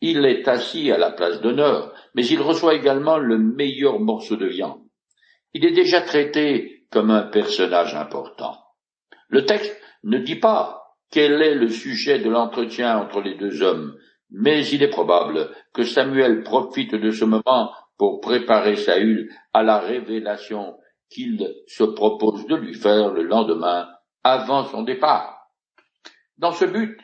il 0.02 0.26
est 0.26 0.48
assis 0.48 0.92
à 0.92 0.98
la 0.98 1.12
place 1.12 1.40
d'honneur, 1.40 1.94
mais 2.14 2.26
il 2.26 2.42
reçoit 2.42 2.74
également 2.74 3.18
le 3.18 3.38
meilleur 3.38 4.00
morceau 4.00 4.36
de 4.36 4.48
viande. 4.48 4.83
Il 5.54 5.66
est 5.66 5.72
déjà 5.72 6.02
traité 6.02 6.86
comme 6.92 7.12
un 7.12 7.24
personnage 7.24 7.96
important. 7.96 8.58
Le 9.30 9.46
texte 9.46 9.80
ne 10.04 10.20
dit 10.20 10.36
pas 10.36 10.84
quel 11.12 11.42
est 11.42 11.56
le 11.56 11.70
sujet 11.70 12.20
de 12.20 12.30
l'entretien 12.30 12.98
entre 12.98 13.22
les 13.22 13.36
deux 13.36 13.62
hommes, 13.62 13.96
mais 14.32 14.66
il 14.68 14.82
est 14.82 14.90
probable 14.90 15.52
que 15.74 15.84
Samuel 15.84 16.42
profite 16.42 16.96
de 16.96 17.12
ce 17.12 17.26
moment 17.26 17.72
pour 17.98 18.20
préparer 18.20 18.76
Saül 18.76 19.30
à 19.54 19.62
la 19.62 19.80
révélation 19.80 20.76
qu'il 21.10 21.54
se 21.68 21.84
propose 21.84 22.48
de 22.48 22.56
lui 22.56 22.74
faire 22.74 23.14
le 23.14 23.24
lendemain 23.24 23.88
avant 24.24 24.66
son 24.66 24.82
départ. 24.82 25.52
Dans 26.38 26.52
ce 26.52 26.66
but, 26.66 27.00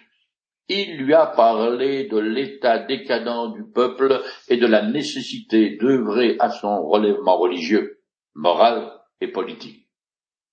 il 0.68 0.98
lui 0.98 1.13
a 1.13 1.27
parlé 1.27 2.06
de 2.06 2.18
l'état 2.18 2.79
décadent 2.79 3.53
du 3.53 3.63
peuple 3.72 4.22
et 4.48 4.58
de 4.58 4.65
la 4.68 4.84
nécessité 4.84 5.77
d'œuvrer 5.77 6.36
à 6.39 6.50
son 6.50 6.88
relèvement 6.88 7.38
religieux, 7.38 7.99
moral 8.36 8.91
et 9.21 9.27
politique. 9.27 9.89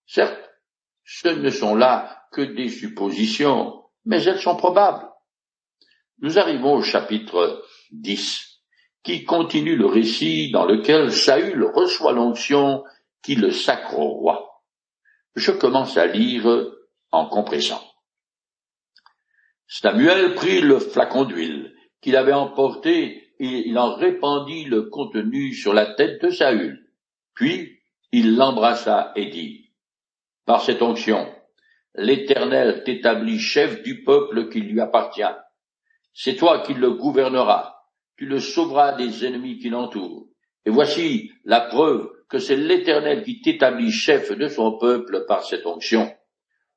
Certes, 0.06 0.50
ce 1.04 1.28
ne 1.28 1.50
sont 1.50 1.74
là 1.74 2.24
que 2.32 2.42
des 2.42 2.68
suppositions, 2.68 3.82
mais 4.04 4.22
elles 4.24 4.40
sont 4.40 4.56
probables. 4.56 5.08
Nous 6.20 6.38
arrivons 6.38 6.74
au 6.74 6.82
chapitre 6.82 7.64
10 7.92 8.56
qui 9.02 9.24
continue 9.24 9.76
le 9.76 9.86
récit 9.86 10.50
dans 10.50 10.64
lequel 10.64 11.12
Saül 11.12 11.64
reçoit 11.64 12.12
l'onction 12.12 12.82
qui 13.22 13.36
le 13.36 13.50
sacre 13.50 13.98
au 13.98 14.08
roi. 14.08 14.62
Je 15.36 15.52
commence 15.52 15.96
à 15.96 16.06
lire 16.06 16.72
en 17.12 17.28
compressant. 17.28 17.82
Samuel 19.68 20.34
prit 20.34 20.60
le 20.60 20.78
flacon 20.78 21.24
d'huile 21.24 21.74
qu'il 22.00 22.16
avait 22.16 22.32
emporté 22.32 23.32
et 23.38 23.68
il 23.68 23.78
en 23.78 23.94
répandit 23.94 24.64
le 24.64 24.82
contenu 24.84 25.52
sur 25.52 25.72
la 25.72 25.94
tête 25.94 26.22
de 26.22 26.30
Saül. 26.30 26.85
Puis 27.36 27.78
il 28.10 28.34
l'embrassa 28.34 29.12
et 29.14 29.26
dit, 29.26 29.70
Par 30.44 30.62
cette 30.62 30.82
onction, 30.82 31.32
l'Éternel 31.94 32.82
t'établit 32.82 33.38
chef 33.38 33.84
du 33.84 34.02
peuple 34.02 34.48
qui 34.48 34.60
lui 34.60 34.80
appartient. 34.80 35.22
C'est 36.12 36.34
toi 36.34 36.60
qui 36.60 36.74
le 36.74 36.90
gouverneras 36.90 37.76
tu 38.16 38.26
le 38.26 38.40
sauveras 38.40 38.92
des 38.92 39.26
ennemis 39.26 39.58
qui 39.58 39.68
l'entourent. 39.68 40.26
Et 40.64 40.70
voici 40.70 41.30
la 41.44 41.60
preuve 41.60 42.10
que 42.28 42.38
c'est 42.38 42.56
l'Éternel 42.56 43.22
qui 43.22 43.40
t'établit 43.40 43.92
chef 43.92 44.32
de 44.36 44.48
son 44.48 44.78
peuple 44.78 45.26
par 45.28 45.44
cette 45.44 45.66
onction. 45.66 46.10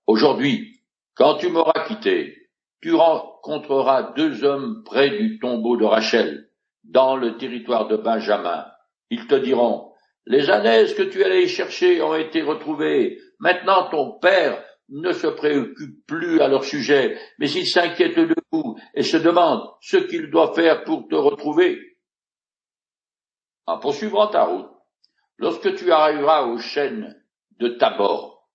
Aujourd'hui, 0.06 0.82
quand 1.16 1.36
tu 1.36 1.50
m'auras 1.50 1.86
quitté, 1.88 2.50
tu 2.82 2.94
rencontreras 2.94 4.14
deux 4.14 4.44
hommes 4.44 4.84
près 4.86 5.10
du 5.10 5.40
tombeau 5.40 5.76
de 5.76 5.86
Rachel, 5.86 6.50
dans 6.84 7.16
le 7.16 7.38
territoire 7.38 7.88
de 7.88 7.98
Benjamin. 7.98 8.66
Ils 9.10 9.28
te 9.28 9.36
diront, 9.36 9.89
les 10.26 10.50
ânesse 10.50 10.94
que 10.94 11.04
tu 11.04 11.24
allais 11.24 11.48
chercher 11.48 12.02
ont 12.02 12.16
été 12.16 12.42
retrouvées. 12.42 13.20
Maintenant 13.40 13.90
ton 13.90 14.20
père 14.20 14.64
ne 14.90 15.12
se 15.12 15.28
préoccupe 15.28 16.06
plus 16.08 16.42
à 16.42 16.48
leur 16.48 16.64
sujet, 16.64 17.18
mais 17.38 17.50
il 17.52 17.66
s'inquiète 17.66 18.18
de 18.18 18.36
vous 18.52 18.78
et 18.94 19.04
se 19.04 19.18
demande 19.18 19.62
ce 19.82 19.98
qu'il 19.98 20.30
doit 20.30 20.54
faire 20.54 20.84
pour 20.84 21.08
te 21.08 21.16
retrouver. 21.16 21.80
En 23.66 23.78
poursuivant 23.78 24.28
ta 24.28 24.46
route, 24.46 24.70
lorsque 25.38 25.76
tu 25.76 25.92
arriveras 25.92 26.48
aux 26.48 26.58
chênes 26.58 27.16
de 27.60 27.70
Tabor, 27.70 28.48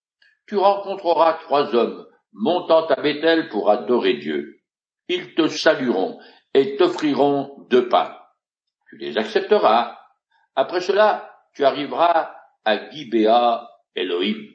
tu 0.46 0.56
rencontreras 0.56 1.34
trois 1.44 1.74
hommes 1.74 2.06
montant 2.32 2.86
à 2.86 3.00
Bethel 3.00 3.48
pour 3.48 3.70
adorer 3.70 4.14
Dieu. 4.14 4.60
Ils 5.08 5.34
te 5.34 5.46
salueront 5.46 6.18
et 6.52 6.76
t'offriront 6.76 7.66
deux 7.70 7.88
pains. 7.88 8.16
Tu 8.88 8.96
les 8.98 9.16
accepteras. 9.16 9.98
Après 10.56 10.80
cela, 10.80 11.33
tu 11.54 11.64
arriveras 11.64 12.34
à 12.64 12.90
Gibea 12.90 13.68
Elohim 13.94 14.54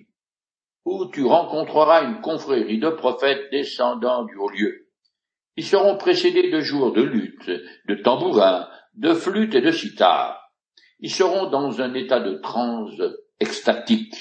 où 0.86 1.06
tu 1.12 1.24
rencontreras 1.24 2.03
une 2.03 2.22
confrérie 2.22 2.79
de 2.79 2.89
prophètes 2.89 3.51
descendants 3.51 4.25
du 4.25 4.36
haut 4.36 4.50
lieu. 4.50 4.88
Ils 5.56 5.65
seront 5.65 5.98
précédés 5.98 6.50
de 6.50 6.62
jours 6.62 6.94
de 6.94 7.03
lutte, 7.03 7.50
de 7.88 7.96
tambourins, 7.96 8.68
de 8.96 9.13
flûtes 9.13 9.56
et 9.56 9.62
de 9.62 9.72
cithars. 9.72 10.41
Ils 11.00 11.12
seront 11.12 11.50
dans 11.50 11.82
un 11.82 11.94
état 11.94 12.20
de 12.20 12.36
transe 12.36 13.00
extatique. 13.39 14.15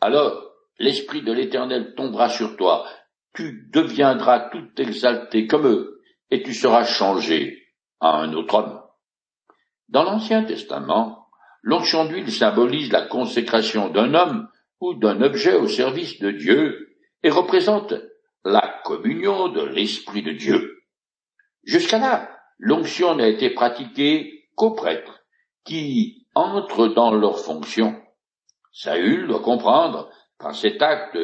Alors, 0.00 0.50
l'Esprit 0.78 1.22
de 1.22 1.32
l'Éternel 1.32 1.94
tombera 1.94 2.28
sur 2.28 2.56
toi, 2.56 2.86
tu 3.34 3.68
deviendras 3.72 4.48
tout 4.50 4.68
exalté 4.78 5.46
comme 5.46 5.66
eux, 5.66 6.00
et 6.30 6.42
tu 6.42 6.54
seras 6.54 6.84
changé 6.84 7.66
à 8.00 8.16
un 8.16 8.32
autre 8.32 8.54
homme. 8.54 8.80
Dans 9.88 10.04
l'Ancien 10.04 10.44
Testament, 10.44 11.17
l'onction 11.62 12.04
d'huile 12.04 12.30
symbolise 12.30 12.92
la 12.92 13.02
consécration 13.02 13.88
d'un 13.88 14.14
homme 14.14 14.48
ou 14.80 14.94
d'un 14.94 15.20
objet 15.22 15.54
au 15.54 15.68
service 15.68 16.18
de 16.20 16.30
Dieu 16.30 16.96
et 17.22 17.30
représente 17.30 17.94
la 18.44 18.80
communion 18.84 19.48
de 19.48 19.62
l'Esprit 19.62 20.22
de 20.22 20.32
Dieu. 20.32 20.82
Jusqu'à 21.64 21.98
là, 21.98 22.30
l'onction 22.58 23.14
n'a 23.16 23.28
été 23.28 23.50
pratiquée 23.50 24.48
qu'aux 24.54 24.74
prêtres 24.74 25.20
qui 25.64 26.26
entrent 26.34 26.88
dans 26.88 27.12
leurs 27.12 27.40
fonctions. 27.40 28.00
Saül 28.72 29.26
doit 29.26 29.42
comprendre 29.42 30.08
par 30.38 30.54
cet 30.54 30.80
acte 30.82 31.18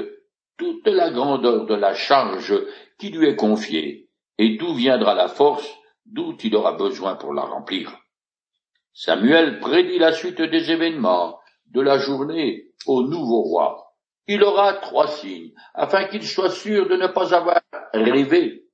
toute 0.56 0.86
la 0.86 1.10
grandeur 1.10 1.66
de 1.66 1.74
la 1.74 1.94
charge 1.94 2.54
qui 2.98 3.10
lui 3.10 3.28
est 3.28 3.36
confiée 3.36 4.10
et 4.38 4.56
d'où 4.56 4.74
viendra 4.74 5.14
la 5.14 5.28
force 5.28 5.68
d'où 6.06 6.36
il 6.42 6.54
aura 6.54 6.72
besoin 6.72 7.16
pour 7.16 7.32
la 7.32 7.42
remplir. 7.42 7.96
Samuel 8.94 9.58
prédit 9.58 9.98
la 9.98 10.12
suite 10.12 10.40
des 10.40 10.70
événements 10.70 11.40
de 11.66 11.80
la 11.80 11.98
journée 11.98 12.68
au 12.86 13.02
nouveau 13.02 13.42
roi. 13.42 13.92
Il 14.28 14.42
aura 14.44 14.74
trois 14.74 15.08
signes, 15.08 15.52
afin 15.74 16.04
qu'il 16.04 16.22
soit 16.22 16.50
sûr 16.50 16.88
de 16.88 16.94
ne 16.94 17.08
pas 17.08 17.34
avoir 17.34 17.60
rêvé. 17.92 18.64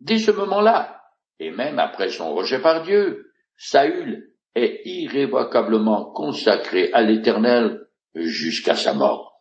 Dès 0.00 0.18
ce 0.18 0.32
moment-là, 0.32 1.02
et 1.38 1.52
même 1.52 1.78
après 1.78 2.08
son 2.08 2.34
rejet 2.34 2.60
par 2.60 2.82
Dieu, 2.82 3.32
Saül 3.56 4.32
est 4.56 4.82
irrévocablement 4.84 6.10
consacré 6.12 6.90
à 6.92 7.02
l'Éternel 7.02 7.86
jusqu'à 8.16 8.74
sa 8.74 8.92
mort. 8.92 9.40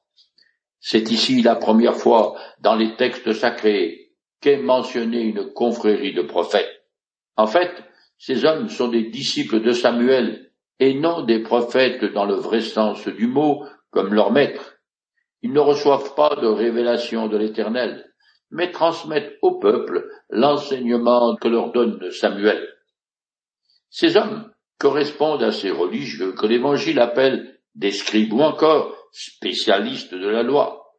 C'est 0.80 1.10
ici 1.10 1.42
la 1.42 1.56
première 1.56 1.96
fois 1.96 2.40
dans 2.60 2.76
les 2.76 2.96
textes 2.96 3.34
sacrés 3.34 4.12
qu'est 4.42 4.58
mentionnée 4.58 5.24
une 5.24 5.52
confrérie 5.54 6.14
de 6.14 6.22
prophètes. 6.22 6.84
En 7.36 7.48
fait, 7.48 7.72
ces 8.18 8.46
hommes 8.46 8.70
sont 8.70 8.88
des 8.88 9.10
disciples 9.10 9.62
de 9.62 9.72
Samuel 9.72 10.52
et 10.80 10.94
non 10.94 11.24
des 11.24 11.40
prophètes 11.40 12.04
dans 12.14 12.26
le 12.26 12.36
vrai 12.36 12.62
sens 12.62 13.08
du 13.08 13.28
mot, 13.28 13.66
comme 13.92 14.14
leur 14.14 14.32
maître. 14.32 14.78
Ils 15.42 15.54
ne 15.54 15.60
reçoivent 15.60 16.16
pas 16.16 16.36
de 16.36 16.48
révélation 16.48 17.28
de 17.28 17.38
l'Éternel, 17.38 18.12
mais 18.50 18.72
transmettent 18.72 19.38
au 19.42 19.60
peuple 19.60 20.08
l'enseignement 20.30 21.36
que 21.36 21.48
leur 21.48 21.72
donne 21.72 22.10
Samuel. 22.12 22.68
Ces 23.90 24.18
hommes 24.18 24.52
correspondent 24.80 25.44
à 25.44 25.52
ces 25.52 25.72
religieux 25.72 26.34
que 26.34 26.46
l'Évangile 26.46 27.00
appelle 27.00 27.60
des 27.76 27.92
scribes 27.92 28.34
ou 28.34 28.42
encore 28.42 28.96
spécialistes 29.12 30.14
de 30.14 30.28
la 30.28 30.44
loi. 30.44 30.94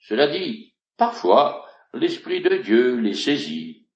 Cela 0.00 0.26
dit, 0.26 0.74
parfois, 0.96 1.66
l'Esprit 1.94 2.42
de 2.42 2.56
Dieu 2.56 2.96
les 2.96 3.14
saisit. 3.14 3.86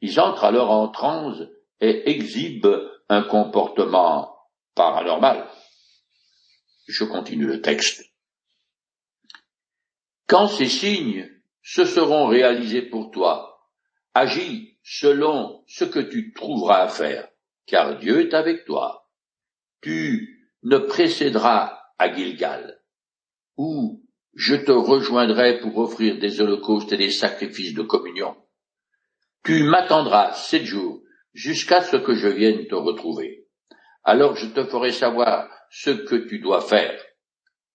Ils 0.00 0.18
entrent 0.20 0.44
alors 0.44 0.70
en 0.70 0.88
transe 0.88 1.42
et 1.80 2.10
exhibent 2.10 2.90
un 3.08 3.22
comportement 3.22 4.36
paranormal. 4.74 5.48
Je 6.86 7.04
continue 7.04 7.46
le 7.46 7.60
texte. 7.60 8.04
Quand 10.26 10.48
ces 10.48 10.68
signes 10.68 11.28
se 11.62 11.84
seront 11.84 12.26
réalisés 12.26 12.82
pour 12.82 13.10
toi, 13.10 13.68
agis 14.14 14.78
selon 14.82 15.64
ce 15.66 15.84
que 15.84 16.00
tu 16.00 16.32
trouveras 16.32 16.82
à 16.82 16.88
faire, 16.88 17.28
car 17.66 17.98
Dieu 17.98 18.20
est 18.20 18.34
avec 18.34 18.64
toi. 18.64 19.08
Tu 19.82 20.48
ne 20.62 20.78
précéderas 20.78 21.78
à 21.98 22.12
Gilgal, 22.12 22.80
où 23.56 24.02
je 24.34 24.54
te 24.54 24.72
rejoindrai 24.72 25.60
pour 25.60 25.78
offrir 25.78 26.18
des 26.18 26.40
holocaustes 26.40 26.92
et 26.92 26.96
des 26.96 27.10
sacrifices 27.10 27.74
de 27.74 27.82
communion. 27.82 28.36
Tu 29.44 29.64
m'attendras 29.64 30.32
sept 30.32 30.64
jours 30.64 31.02
jusqu'à 31.32 31.82
ce 31.82 31.96
que 31.96 32.14
je 32.14 32.28
vienne 32.28 32.66
te 32.66 32.74
retrouver. 32.74 33.46
Alors 34.04 34.36
je 34.36 34.46
te 34.46 34.64
ferai 34.64 34.92
savoir 34.92 35.48
ce 35.70 35.90
que 35.90 36.16
tu 36.16 36.38
dois 36.38 36.60
faire. 36.60 37.00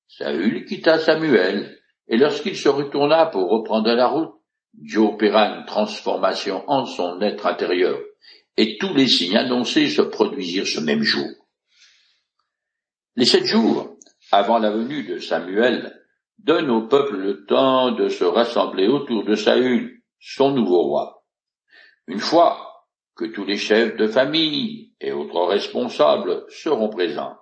Saül 0.08 0.66
quitta 0.66 1.00
Samuel, 1.00 1.78
et 2.08 2.18
lorsqu'il 2.18 2.56
se 2.56 2.70
retourna 2.70 3.26
pour 3.28 3.50
reprendre 3.50 3.92
la 3.94 4.08
route, 4.08 4.34
Dieu 4.74 5.00
opéra 5.00 5.58
une 5.58 5.66
transformation 5.66 6.64
en 6.68 6.86
son 6.86 7.22
être 7.22 7.46
intérieur, 7.46 8.00
et 8.58 8.78
tous 8.78 8.94
les 8.94 9.08
signes 9.08 9.38
annoncés 9.38 9.90
se 9.90 10.02
produisirent 10.02 10.68
ce 10.68 10.80
même 10.80 11.04
jour. 11.04 11.28
Les 13.16 13.26
sept 13.26 13.46
jours 13.46 13.96
avant 14.32 14.60
la 14.60 14.72
venue 14.72 15.04
de 15.04 15.18
Samuel 15.20 15.96
donnent 16.40 16.70
au 16.70 16.88
peuple 16.88 17.16
le 17.16 17.46
temps 17.46 17.92
de 17.92 18.10
se 18.10 18.24
rassembler 18.24 18.88
autour 18.88 19.24
de 19.24 19.36
Saül, 19.36 20.02
son 20.20 20.52
nouveau 20.52 20.84
roi. 20.84 21.24
Une 22.08 22.20
fois 22.20 22.75
que 23.16 23.26
tous 23.26 23.46
les 23.46 23.58
chefs 23.58 23.96
de 23.96 24.08
famille 24.08 24.94
et 25.00 25.12
autres 25.12 25.46
responsables 25.46 26.46
seront 26.50 26.90
présents, 26.90 27.38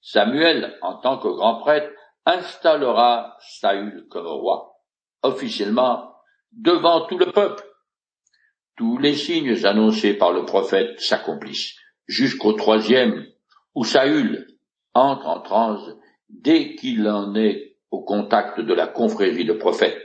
Samuel, 0.00 0.78
en 0.82 0.98
tant 0.98 1.18
que 1.18 1.28
grand 1.28 1.58
prêtre, 1.60 1.90
installera 2.26 3.36
Saül 3.40 4.06
comme 4.10 4.26
roi, 4.26 4.76
officiellement 5.22 6.12
devant 6.52 7.06
tout 7.06 7.18
le 7.18 7.32
peuple. 7.32 7.64
Tous 8.76 8.98
les 8.98 9.14
signes 9.14 9.64
annoncés 9.64 10.14
par 10.14 10.32
le 10.32 10.44
prophète 10.44 11.00
s'accomplissent, 11.00 11.76
jusqu'au 12.06 12.52
troisième, 12.52 13.26
où 13.74 13.84
Saül 13.84 14.46
entre 14.94 15.26
en 15.26 15.40
transe 15.40 15.96
dès 16.28 16.74
qu'il 16.76 17.08
en 17.08 17.34
est 17.34 17.76
au 17.90 18.02
contact 18.02 18.60
de 18.60 18.74
la 18.74 18.86
confrérie 18.86 19.44
de 19.44 19.52
prophètes. 19.52 20.02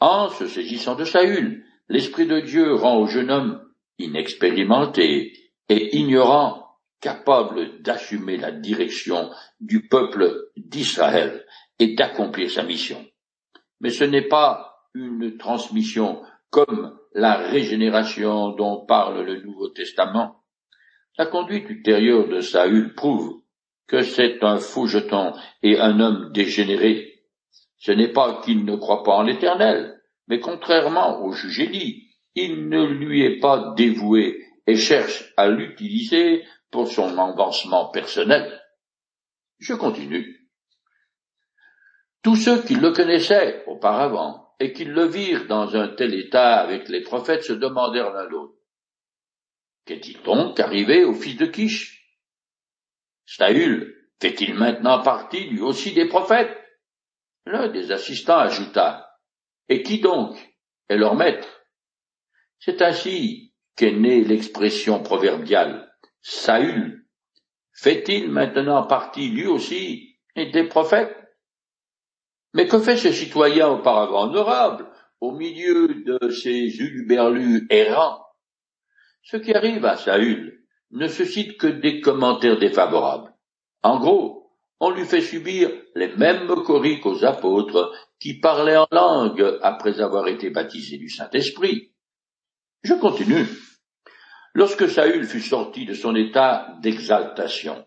En 0.00 0.28
se 0.28 0.46
saisissant 0.46 0.96
de 0.96 1.04
Saül, 1.04 1.64
l'Esprit 1.88 2.26
de 2.26 2.40
Dieu 2.40 2.74
rend 2.74 2.96
au 2.98 3.06
jeune 3.06 3.30
homme 3.30 3.71
inexpérimenté 3.98 5.32
et 5.68 5.96
ignorant 5.96 6.62
capable 7.00 7.82
d'assumer 7.82 8.36
la 8.36 8.52
direction 8.52 9.30
du 9.60 9.88
peuple 9.88 10.50
d'Israël 10.56 11.44
et 11.78 11.94
d'accomplir 11.94 12.50
sa 12.50 12.62
mission. 12.62 13.04
Mais 13.80 13.90
ce 13.90 14.04
n'est 14.04 14.28
pas 14.28 14.86
une 14.94 15.36
transmission 15.36 16.22
comme 16.50 16.96
la 17.12 17.34
régénération 17.34 18.50
dont 18.50 18.86
parle 18.86 19.22
le 19.22 19.42
Nouveau 19.42 19.68
Testament. 19.68 20.42
La 21.18 21.26
conduite 21.26 21.68
ultérieure 21.68 22.28
de 22.28 22.40
Saül 22.40 22.94
prouve 22.94 23.42
que 23.86 24.02
c'est 24.02 24.42
un 24.42 24.58
faux 24.58 24.86
jeton 24.86 25.32
et 25.62 25.78
un 25.78 25.98
homme 26.00 26.30
dégénéré. 26.32 27.24
Ce 27.78 27.92
n'est 27.92 28.12
pas 28.12 28.40
qu'il 28.42 28.64
ne 28.64 28.76
croit 28.76 29.02
pas 29.02 29.16
en 29.16 29.22
l'Éternel, 29.22 30.00
mais 30.28 30.40
contrairement 30.40 31.20
au 31.22 31.32
jugé 31.32 31.66
dit, 31.66 32.11
il 32.34 32.68
ne 32.68 32.84
lui 32.84 33.22
est 33.22 33.40
pas 33.40 33.74
dévoué 33.76 34.44
et 34.66 34.76
cherche 34.76 35.32
à 35.36 35.48
l'utiliser 35.48 36.44
pour 36.70 36.88
son 36.88 37.18
avancement 37.18 37.90
personnel. 37.90 38.60
Je 39.58 39.74
continue. 39.74 40.48
Tous 42.22 42.36
ceux 42.36 42.62
qui 42.62 42.74
le 42.74 42.92
connaissaient 42.92 43.64
auparavant 43.66 44.54
et 44.60 44.72
qui 44.72 44.84
le 44.84 45.06
virent 45.06 45.46
dans 45.46 45.76
un 45.76 45.88
tel 45.88 46.14
état 46.14 46.60
avec 46.60 46.88
les 46.88 47.02
prophètes 47.02 47.42
se 47.42 47.52
demandèrent 47.52 48.12
l'un 48.12 48.28
l'autre. 48.28 48.54
Qu'est-il 49.84 50.22
donc 50.22 50.60
arrivé 50.60 51.04
au 51.04 51.14
fils 51.14 51.36
de 51.36 51.46
Kish? 51.46 52.16
Saül 53.26 53.92
fait-il 54.20 54.54
maintenant 54.54 55.02
partie 55.02 55.48
lui 55.48 55.60
aussi 55.60 55.92
des 55.92 56.06
prophètes? 56.06 56.56
L'un 57.44 57.68
des 57.68 57.90
assistants 57.90 58.38
ajouta. 58.38 59.18
Et 59.68 59.82
qui 59.82 60.00
donc 60.00 60.36
est 60.88 60.96
leur 60.96 61.16
maître? 61.16 61.61
C'est 62.64 62.80
ainsi 62.80 63.52
qu'est 63.76 63.90
née 63.90 64.22
l'expression 64.22 65.02
proverbiale 65.02 65.92
Saül 66.20 67.04
fait-il 67.72 68.30
maintenant 68.30 68.86
partie 68.86 69.30
lui 69.30 69.48
aussi 69.48 70.16
des 70.36 70.68
prophètes? 70.68 71.16
Mais 72.54 72.68
que 72.68 72.78
fait 72.78 72.96
ce 72.96 73.10
citoyen 73.10 73.68
auparavant 73.68 74.28
honorable 74.28 74.88
au 75.20 75.32
milieu 75.32 75.88
de 75.88 76.30
ces 76.30 76.78
uluberlus 76.78 77.66
errants? 77.68 78.24
Ce 79.24 79.36
qui 79.38 79.52
arrive 79.52 79.84
à 79.84 79.96
Saül 79.96 80.64
ne 80.92 81.08
suscite 81.08 81.58
que 81.58 81.66
des 81.66 82.00
commentaires 82.00 82.60
défavorables. 82.60 83.34
En 83.82 83.98
gros, 83.98 84.52
on 84.78 84.90
lui 84.90 85.04
fait 85.04 85.20
subir 85.20 85.68
les 85.96 86.14
mêmes 86.14 86.46
moqueries 86.46 87.00
qu'aux 87.00 87.24
apôtres 87.24 87.92
qui 88.20 88.38
parlaient 88.38 88.76
en 88.76 88.86
langue 88.92 89.58
après 89.62 90.00
avoir 90.00 90.28
été 90.28 90.50
baptisés 90.50 90.98
du 90.98 91.08
Saint-Esprit. 91.08 91.91
Je 92.82 92.94
continue. 92.94 93.46
Lorsque 94.54 94.88
Saül 94.88 95.24
fut 95.24 95.40
sorti 95.40 95.86
de 95.86 95.94
son 95.94 96.14
état 96.14 96.76
d'exaltation, 96.80 97.86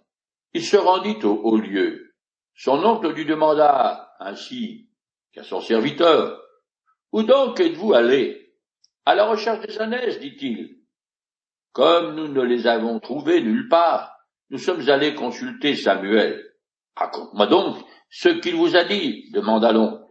il 0.53 0.63
se 0.63 0.77
rendit 0.77 1.23
au 1.23 1.33
haut 1.43 1.57
lieu. 1.57 2.13
Son 2.55 2.83
oncle 2.83 3.11
lui 3.13 3.25
demanda 3.25 4.13
ainsi 4.19 4.89
qu'à 5.33 5.43
son 5.43 5.59
serviteur, 5.59 6.41
Où 7.11 7.23
donc 7.23 7.59
êtes-vous 7.59 7.93
allé? 7.93 8.53
À 9.05 9.15
la 9.15 9.25
recherche 9.25 9.65
des 9.65 9.79
ânesse, 9.79 10.19
dit-il. 10.19 10.79
Comme 11.71 12.15
nous 12.15 12.27
ne 12.27 12.41
les 12.41 12.67
avons 12.67 12.99
trouvés 12.99 13.41
nulle 13.41 13.69
part, 13.69 14.13
nous 14.49 14.57
sommes 14.57 14.89
allés 14.89 15.13
consulter 15.13 15.75
Samuel. 15.75 16.43
Raconte-moi 16.95 17.47
donc 17.47 17.77
ce 18.09 18.29
qu'il 18.29 18.55
vous 18.55 18.75
a 18.75 18.85
dit, 18.85 19.29
demanda 19.31 19.71
l'oncle. 19.71 20.03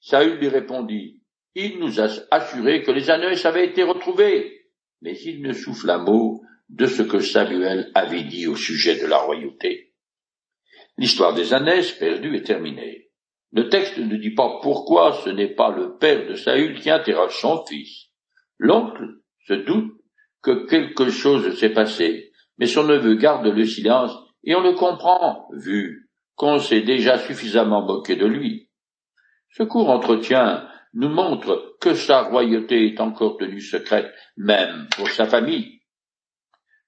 Saül 0.00 0.38
lui 0.38 0.48
répondit, 0.48 1.22
Il 1.54 1.78
nous 1.78 2.00
a 2.00 2.08
assuré 2.30 2.82
que 2.82 2.90
les 2.90 3.10
ânesse 3.10 3.44
avaient 3.44 3.66
été 3.66 3.82
retrouvés 3.82 4.64
mais 5.04 5.18
il 5.20 5.42
ne 5.42 5.52
souffle 5.52 5.90
un 5.90 5.98
mot 5.98 6.40
de 6.70 6.86
ce 6.86 7.02
que 7.02 7.20
Samuel 7.20 7.92
avait 7.94 8.22
dit 8.24 8.46
au 8.46 8.56
sujet 8.56 8.98
de 8.98 9.06
la 9.06 9.18
royauté. 9.18 9.92
L'histoire 10.96 11.34
des 11.34 11.52
ânesse 11.52 11.92
perdue 11.92 12.34
est 12.34 12.46
terminée. 12.46 13.10
Le 13.52 13.68
texte 13.68 13.98
ne 13.98 14.16
dit 14.16 14.34
pas 14.34 14.58
pourquoi 14.62 15.12
ce 15.22 15.28
n'est 15.28 15.54
pas 15.54 15.70
le 15.70 15.98
père 15.98 16.26
de 16.26 16.34
Saül 16.34 16.80
qui 16.80 16.90
interroge 16.90 17.38
son 17.38 17.64
fils. 17.66 18.08
L'oncle 18.58 19.04
se 19.46 19.52
doute 19.52 19.92
que 20.42 20.66
quelque 20.66 21.10
chose 21.10 21.56
s'est 21.58 21.72
passé, 21.72 22.32
mais 22.56 22.66
son 22.66 22.84
neveu 22.84 23.16
garde 23.16 23.46
le 23.46 23.66
silence 23.66 24.16
et 24.42 24.54
on 24.54 24.62
le 24.62 24.72
comprend, 24.72 25.48
vu 25.52 26.10
qu'on 26.34 26.58
s'est 26.58 26.82
déjà 26.82 27.18
suffisamment 27.18 27.84
moqué 27.84 28.16
de 28.16 28.26
lui. 28.26 28.70
Ce 29.50 29.62
court 29.62 29.90
entretien 29.90 30.66
nous 30.94 31.08
montre 31.08 31.76
que 31.80 31.94
sa 31.94 32.22
royauté 32.22 32.86
est 32.86 33.00
encore 33.00 33.36
tenue 33.36 33.60
secrète, 33.60 34.12
même 34.36 34.88
pour 34.96 35.08
sa 35.10 35.26
famille. 35.26 35.80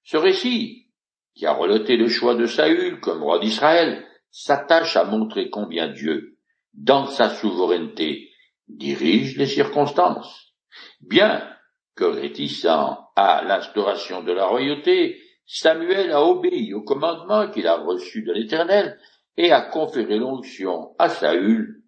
Ce 0.04 0.16
récit, 0.16 0.86
qui 1.34 1.46
a 1.46 1.52
relaté 1.52 1.96
le 1.96 2.08
choix 2.08 2.34
de 2.34 2.46
Saül 2.46 3.00
comme 3.00 3.22
roi 3.22 3.40
d'Israël, 3.40 4.06
s'attache 4.30 4.96
à 4.96 5.04
montrer 5.04 5.50
combien 5.50 5.88
Dieu, 5.88 6.38
dans 6.72 7.06
sa 7.06 7.30
souveraineté, 7.30 8.30
dirige 8.68 9.36
les 9.36 9.46
circonstances. 9.46 10.52
Bien 11.00 11.48
que 11.94 12.04
réticent 12.04 12.66
à 12.66 13.42
l'instauration 13.44 14.22
de 14.22 14.32
la 14.32 14.46
royauté, 14.46 15.20
Samuel 15.46 16.12
a 16.12 16.22
obéi 16.22 16.74
au 16.74 16.82
commandement 16.82 17.48
qu'il 17.48 17.66
a 17.66 17.76
reçu 17.76 18.22
de 18.22 18.32
l'Éternel 18.32 18.98
et 19.36 19.52
a 19.52 19.62
conféré 19.62 20.18
l'onction 20.18 20.94
à 20.98 21.08
Saül, 21.08 21.82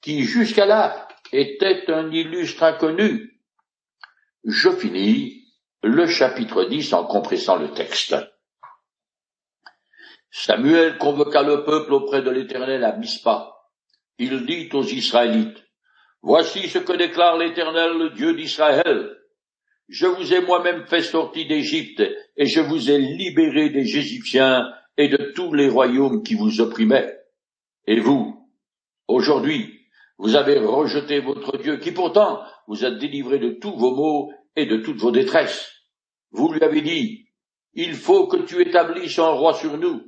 qui 0.00 0.22
jusqu'à 0.22 0.66
là 0.66 1.03
était 1.32 1.90
un 1.90 2.10
illustre 2.10 2.62
inconnu. 2.62 3.40
Je 4.44 4.70
finis 4.70 5.44
le 5.82 6.06
chapitre 6.06 6.64
10 6.64 6.92
en 6.92 7.04
compressant 7.04 7.56
le 7.56 7.72
texte. 7.72 8.16
Samuel 10.30 10.98
convoqua 10.98 11.42
le 11.42 11.64
peuple 11.64 11.92
auprès 11.92 12.22
de 12.22 12.30
l'Éternel 12.30 12.84
à 12.84 12.96
Mispa. 12.96 13.54
Il 14.18 14.46
dit 14.46 14.68
aux 14.72 14.82
Israélites, 14.82 15.62
Voici 16.22 16.68
ce 16.68 16.78
que 16.78 16.94
déclare 16.94 17.36
l'Éternel, 17.36 17.98
le 17.98 18.10
Dieu 18.10 18.34
d'Israël. 18.34 19.14
Je 19.88 20.06
vous 20.06 20.32
ai 20.32 20.40
moi-même 20.40 20.86
fait 20.86 21.02
sortir 21.02 21.46
d'Égypte, 21.46 22.02
et 22.36 22.46
je 22.46 22.60
vous 22.60 22.90
ai 22.90 22.98
libéré 22.98 23.68
des 23.68 23.96
Égyptiens 23.98 24.72
et 24.96 25.08
de 25.08 25.32
tous 25.34 25.52
les 25.52 25.68
royaumes 25.68 26.22
qui 26.22 26.34
vous 26.34 26.60
opprimaient. 26.60 27.14
Et 27.86 28.00
vous, 28.00 28.48
aujourd'hui, 29.06 29.73
vous 30.18 30.36
avez 30.36 30.58
rejeté 30.58 31.20
votre 31.20 31.58
Dieu 31.58 31.78
qui 31.78 31.92
pourtant 31.92 32.42
vous 32.66 32.84
a 32.84 32.90
délivré 32.90 33.38
de 33.38 33.50
tous 33.50 33.76
vos 33.76 33.94
maux 33.94 34.32
et 34.56 34.66
de 34.66 34.78
toutes 34.78 34.98
vos 34.98 35.10
détresses. 35.10 35.70
Vous 36.30 36.52
lui 36.52 36.62
avez 36.62 36.82
dit, 36.82 37.28
il 37.74 37.94
faut 37.94 38.26
que 38.26 38.38
tu 38.38 38.60
établisses 38.60 39.18
un 39.18 39.30
roi 39.30 39.54
sur 39.54 39.76
nous. 39.76 40.02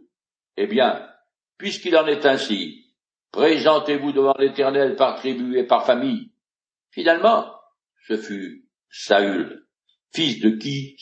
Eh 0.57 0.66
bien, 0.66 1.07
puisqu'il 1.59 1.97
en 1.97 2.07
est 2.07 2.25
ainsi, 2.25 2.92
présentez-vous 3.33 4.12
devant 4.12 4.35
l'Éternel 4.38 4.97
par 4.97 5.16
tribu 5.16 5.59
et 5.59 5.64
par 5.64 5.85
famille. 5.85 6.31
Finalement, 6.90 7.53
ce 8.07 8.16
fut 8.16 8.69
Saül, 8.88 9.66
fils 10.14 10.40
de 10.40 10.51
qui, 10.51 10.97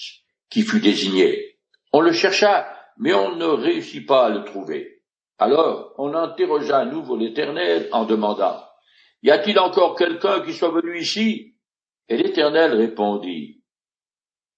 qui 0.51 0.63
fut 0.63 0.81
désigné. 0.81 1.59
On 1.93 2.01
le 2.01 2.13
chercha, 2.13 2.67
mais 2.99 3.13
on 3.13 3.37
ne 3.37 3.47
réussit 3.47 4.07
pas 4.07 4.27
à 4.27 4.31
le 4.31 4.45
trouver. 4.45 5.03
Alors 5.39 5.95
on 5.99 6.15
interrogea 6.15 6.79
à 6.79 6.85
nouveau 6.85 7.17
l'Éternel 7.17 7.89
en 7.93 8.05
demandant 8.05 8.63
Y 9.25 9.31
a-t-il 9.31 9.59
encore 9.59 9.97
quelqu'un 9.97 10.43
qui 10.43 10.53
soit 10.53 10.71
venu 10.71 10.99
ici? 10.99 11.57
Et 12.09 12.19
l'Éternel 12.19 12.75
répondit 12.75 13.65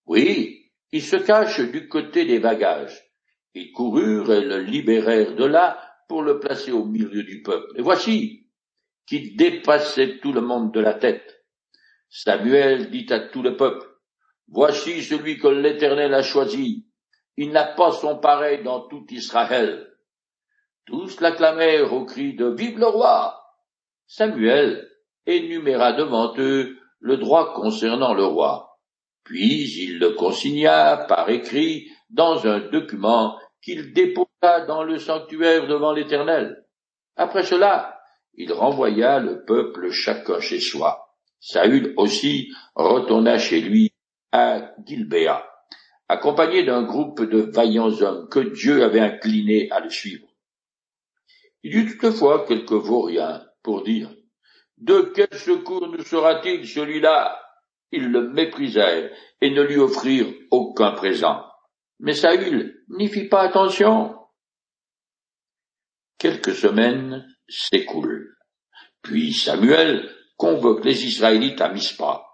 Oui, 0.07 0.73
il 0.91 1.03
se 1.03 1.15
cache 1.15 1.61
du 1.61 1.89
côté 1.89 2.25
des 2.25 2.41
bagages. 2.41 3.01
Ils 3.55 3.71
coururent 3.71 4.33
et 4.33 4.41
le 4.41 4.59
libérèrent 4.59 5.37
de 5.37 5.45
là 5.45 5.81
pour 6.09 6.23
le 6.23 6.41
placer 6.41 6.73
au 6.73 6.85
milieu 6.85 7.23
du 7.23 7.43
peuple. 7.43 7.79
Et 7.79 7.83
voici 7.83 8.49
qu'il 9.07 9.37
dépassait 9.37 10.19
tout 10.19 10.33
le 10.33 10.41
monde 10.41 10.75
de 10.75 10.81
la 10.81 10.95
tête. 10.95 11.45
Samuel 12.09 12.91
dit 12.91 13.07
à 13.11 13.21
tout 13.21 13.45
le 13.45 13.57
peuple, 13.57 13.87
Voici 14.49 15.05
celui 15.05 15.39
que 15.39 15.47
l'Éternel 15.47 16.13
a 16.13 16.23
choisi. 16.25 16.89
Il 17.37 17.53
n'a 17.53 17.67
pas 17.67 17.93
son 17.93 18.19
pareil 18.19 18.65
dans 18.65 18.89
tout 18.89 19.07
Israël. 19.11 19.97
Tous 20.87 21.21
l'acclamèrent 21.21 21.93
au 21.93 22.05
cri 22.05 22.35
de 22.35 22.47
Vive 22.47 22.79
le 22.79 22.87
roi. 22.87 23.46
Samuel 24.07 24.89
énuméra 25.27 25.93
devant 25.93 26.33
eux 26.39 26.79
le 27.01 27.17
droit 27.17 27.55
concernant 27.55 28.15
le 28.15 28.25
roi. 28.25 28.79
Puis 29.25 29.85
il 29.85 29.99
le 29.99 30.11
consigna 30.11 30.97
par 31.09 31.29
écrit 31.29 31.89
dans 32.11 32.47
un 32.47 32.61
document 32.61 33.37
qu'il 33.61 33.93
déposa 33.93 34.61
dans 34.67 34.85
le 34.85 34.99
sanctuaire 34.99 35.67
devant 35.67 35.93
l'Éternel. 35.93 36.65
Après 37.17 37.43
cela, 37.43 38.01
il 38.35 38.53
renvoya 38.53 39.19
le 39.19 39.45
peuple 39.45 39.91
chacun 39.91 40.41
chez 40.41 40.61
soi. 40.61 41.15
Saül 41.41 41.93
aussi 41.97 42.53
retourna 42.75 43.39
chez 43.39 43.61
lui 43.61 43.93
à 44.31 44.73
Gilbéa, 44.87 45.45
accompagné 46.09 46.65
d'un 46.65 46.83
groupe 46.83 47.23
de 47.23 47.41
vaillants 47.41 48.03
hommes 48.03 48.29
que 48.29 48.41
Dieu 48.41 48.85
avait 48.85 49.01
inclinés 49.01 49.69
à 49.71 49.81
le 49.81 49.91
suivre. 49.91 50.27
Il 51.63 51.75
y 51.75 51.79
eut 51.79 51.99
toutefois 51.99 52.47
quelques 52.47 52.73
vauriens 52.73 53.43
pour 53.67 53.83
dire 53.83 54.09
De 54.79 55.13
quel 55.15 55.35
secours 55.37 55.89
nous 55.89 56.05
sera-t-il 56.05 56.67
celui-là? 56.67 57.43
Ils 57.91 58.09
le 58.09 58.31
méprisèrent 58.31 59.11
et 59.41 59.51
ne 59.51 59.63
lui 59.63 59.77
offrirent 59.77 60.33
aucun 60.53 60.93
présent. 60.93 61.45
Mais 61.99 62.15
Saül 62.15 62.85
n'y 62.89 63.09
fit 63.09 63.29
pas 63.29 63.43
attention. 63.43 64.15
Quelques 66.17 66.55
semaines 66.55 67.27
s'écoulent. 67.49 68.37
Puis 69.03 69.33
Samuel 69.33 70.09
convoque 70.37 70.85
les 70.85 71.05
Israélites 71.05 71.61
à 71.61 71.69
Mispa. 71.69 72.25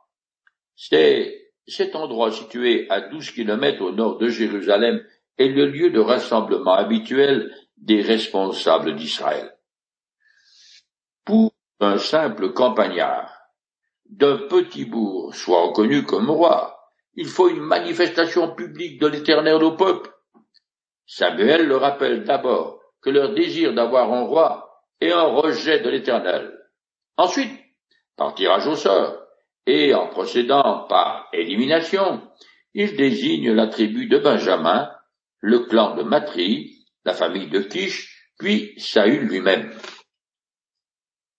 C'est 0.77 1.51
cet 1.67 1.97
endroit 1.97 2.31
situé 2.31 2.87
à 2.91 3.01
douze 3.01 3.31
kilomètres 3.31 3.83
au 3.83 3.93
nord 3.93 4.19
de 4.19 4.29
Jérusalem 4.29 5.03
est 5.39 5.49
le 5.49 5.67
lieu 5.67 5.91
de 5.91 6.01
rassemblement 6.01 6.75
habituel 6.75 7.55
des 7.79 8.03
responsables 8.03 8.97
d'Israël. 8.97 9.51
Pour 11.25 11.53
un 11.81 11.99
simple 11.99 12.53
campagnard 12.53 13.31
d'un 14.07 14.39
petit 14.49 14.85
bourg 14.85 15.35
soit 15.35 15.63
reconnu 15.63 16.05
comme 16.05 16.31
roi, 16.31 16.91
il 17.15 17.29
faut 17.29 17.49
une 17.49 17.61
manifestation 17.61 18.55
publique 18.55 19.01
de 19.01 19.07
l'Éternel 19.07 19.63
au 19.63 19.77
peuple. 19.77 20.11
Samuel 21.07 21.67
le 21.67 21.77
rappelle 21.77 22.25
d'abord 22.25 22.81
que 23.01 23.11
leur 23.11 23.35
désir 23.35 23.75
d'avoir 23.75 24.13
un 24.13 24.23
roi 24.23 24.85
est 25.01 25.13
un 25.13 25.23
rejet 25.23 25.81
de 25.81 25.91
l'Éternel. 25.91 26.53
Ensuite, 27.17 27.53
par 28.17 28.35
tirage 28.35 28.67
au 28.67 28.77
sort, 28.77 29.19
et 29.67 29.95
en 29.95 30.09
procédant 30.09 30.87
par 30.89 31.29
élimination, 31.33 32.23
il 32.75 32.97
désigne 32.97 33.53
la 33.53 33.69
tribu 33.69 34.07
de 34.07 34.19
Benjamin, 34.19 34.91
le 35.41 35.61
clan 35.61 35.95
de 35.95 36.03
Matri, 36.03 36.87
la 37.05 37.13
famille 37.13 37.49
de 37.49 37.61
Kish, 37.61 38.31
puis 38.39 38.75
Saül 38.79 39.27
lui-même. 39.27 39.73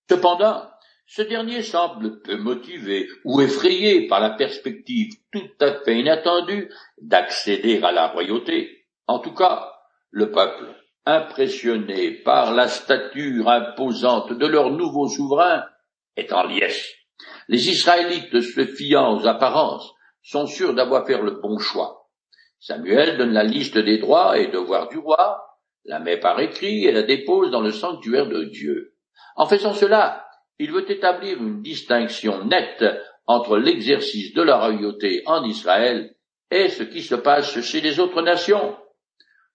Cependant, 0.09 0.69
ce 1.05 1.21
dernier 1.21 1.61
semble 1.61 2.21
peu 2.21 2.37
motivé 2.37 3.07
ou 3.23 3.41
effrayé 3.41 4.07
par 4.07 4.19
la 4.19 4.31
perspective 4.31 5.13
tout 5.31 5.49
à 5.59 5.73
fait 5.83 5.99
inattendue 5.99 6.71
d'accéder 7.01 7.81
à 7.83 7.91
la 7.91 8.07
royauté. 8.07 8.85
En 9.07 9.19
tout 9.19 9.33
cas, 9.33 9.71
le 10.11 10.31
peuple, 10.31 10.65
impressionné 11.05 12.11
par 12.11 12.53
la 12.53 12.67
stature 12.67 13.49
imposante 13.49 14.33
de 14.33 14.47
leur 14.47 14.71
nouveau 14.71 15.07
souverain, 15.07 15.65
est 16.15 16.31
en 16.31 16.43
liesse. 16.43 16.93
Les 17.47 17.69
Israélites, 17.69 18.41
se 18.41 18.65
fiant 18.65 19.17
aux 19.17 19.27
apparences, 19.27 19.93
sont 20.21 20.47
sûrs 20.47 20.73
d'avoir 20.73 21.05
fait 21.05 21.21
le 21.21 21.31
bon 21.41 21.57
choix. 21.59 22.09
Samuel 22.59 23.17
donne 23.17 23.33
la 23.33 23.43
liste 23.43 23.77
des 23.77 23.97
droits 23.97 24.37
et 24.37 24.47
devoirs 24.47 24.87
du 24.87 24.97
roi, 24.97 25.43
la 25.85 25.99
met 25.99 26.17
par 26.17 26.39
écrit 26.39 26.85
et 26.85 26.93
la 26.93 27.03
dépose 27.03 27.51
dans 27.51 27.61
le 27.61 27.71
sanctuaire 27.71 28.27
de 28.27 28.45
Dieu. 28.45 28.92
En 29.35 29.45
faisant 29.45 29.73
cela, 29.73 30.27
il 30.59 30.71
veut 30.71 30.89
établir 30.89 31.37
une 31.37 31.61
distinction 31.61 32.45
nette 32.45 32.85
entre 33.25 33.57
l'exercice 33.57 34.33
de 34.33 34.41
la 34.41 34.57
royauté 34.57 35.23
en 35.25 35.43
Israël 35.43 36.15
et 36.51 36.69
ce 36.69 36.83
qui 36.83 37.01
se 37.01 37.15
passe 37.15 37.59
chez 37.61 37.81
les 37.81 37.99
autres 37.99 38.21
nations. 38.21 38.77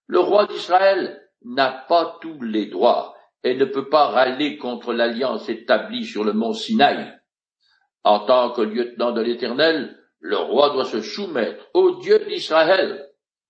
Le 0.07 0.19
roi 0.19 0.47
d'Israël 0.47 1.21
n'a 1.43 1.85
pas 1.87 2.17
tous 2.21 2.41
les 2.41 2.65
droits 2.65 3.15
et 3.43 3.55
ne 3.55 3.65
peut 3.65 3.89
pas 3.89 4.07
râler 4.07 4.57
contre 4.57 4.93
l'alliance 4.93 5.47
établie 5.47 6.05
sur 6.05 6.23
le 6.23 6.33
mont 6.33 6.53
Sinaï. 6.53 7.13
En 8.03 8.25
tant 8.25 8.51
que 8.51 8.61
lieutenant 8.61 9.11
de 9.11 9.21
l'Éternel, 9.21 9.97
le 10.19 10.37
roi 10.37 10.71
doit 10.71 10.85
se 10.85 11.01
soumettre 11.01 11.69
au 11.73 11.99
Dieu 11.99 12.19
d'Israël. 12.27 13.07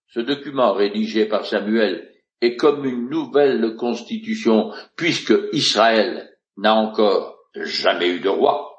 Ce 0.07 0.19
document 0.19 0.73
rédigé 0.73 1.25
par 1.25 1.45
Samuel 1.45 2.11
est 2.41 2.55
comme 2.55 2.85
une 2.85 3.09
nouvelle 3.09 3.75
constitution, 3.75 4.71
puisque 4.95 5.33
Israël 5.51 6.37
n'a 6.57 6.75
encore 6.75 7.37
jamais 7.55 8.09
eu 8.09 8.19
de 8.19 8.29
roi. 8.29 8.69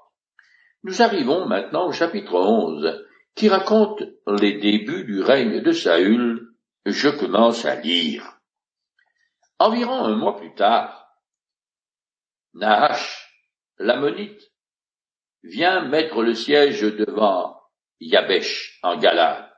Nous 0.83 1.03
arrivons 1.03 1.47
maintenant 1.47 1.89
au 1.89 1.93
chapitre 1.93 2.35
11, 2.35 3.07
qui 3.35 3.49
raconte 3.49 4.03
les 4.27 4.59
débuts 4.59 5.05
du 5.05 5.21
règne 5.21 5.61
de 5.61 5.73
Saül. 5.73 6.49
Je 6.87 7.09
commence 7.09 7.65
à 7.65 7.77
lire. 7.77 8.39
Environ 9.59 10.05
un 10.05 10.17
mois 10.17 10.37
plus 10.37 10.55
tard, 10.55 11.01
Nahash, 12.55 13.31
l'ammonite, 13.79 14.41
vient 15.43 15.87
mettre 15.87 16.23
le 16.23 16.35
siège 16.35 16.81
devant 16.81 17.61
Yabesh 18.01 18.79
en 18.83 18.97
Galade. 18.97 19.51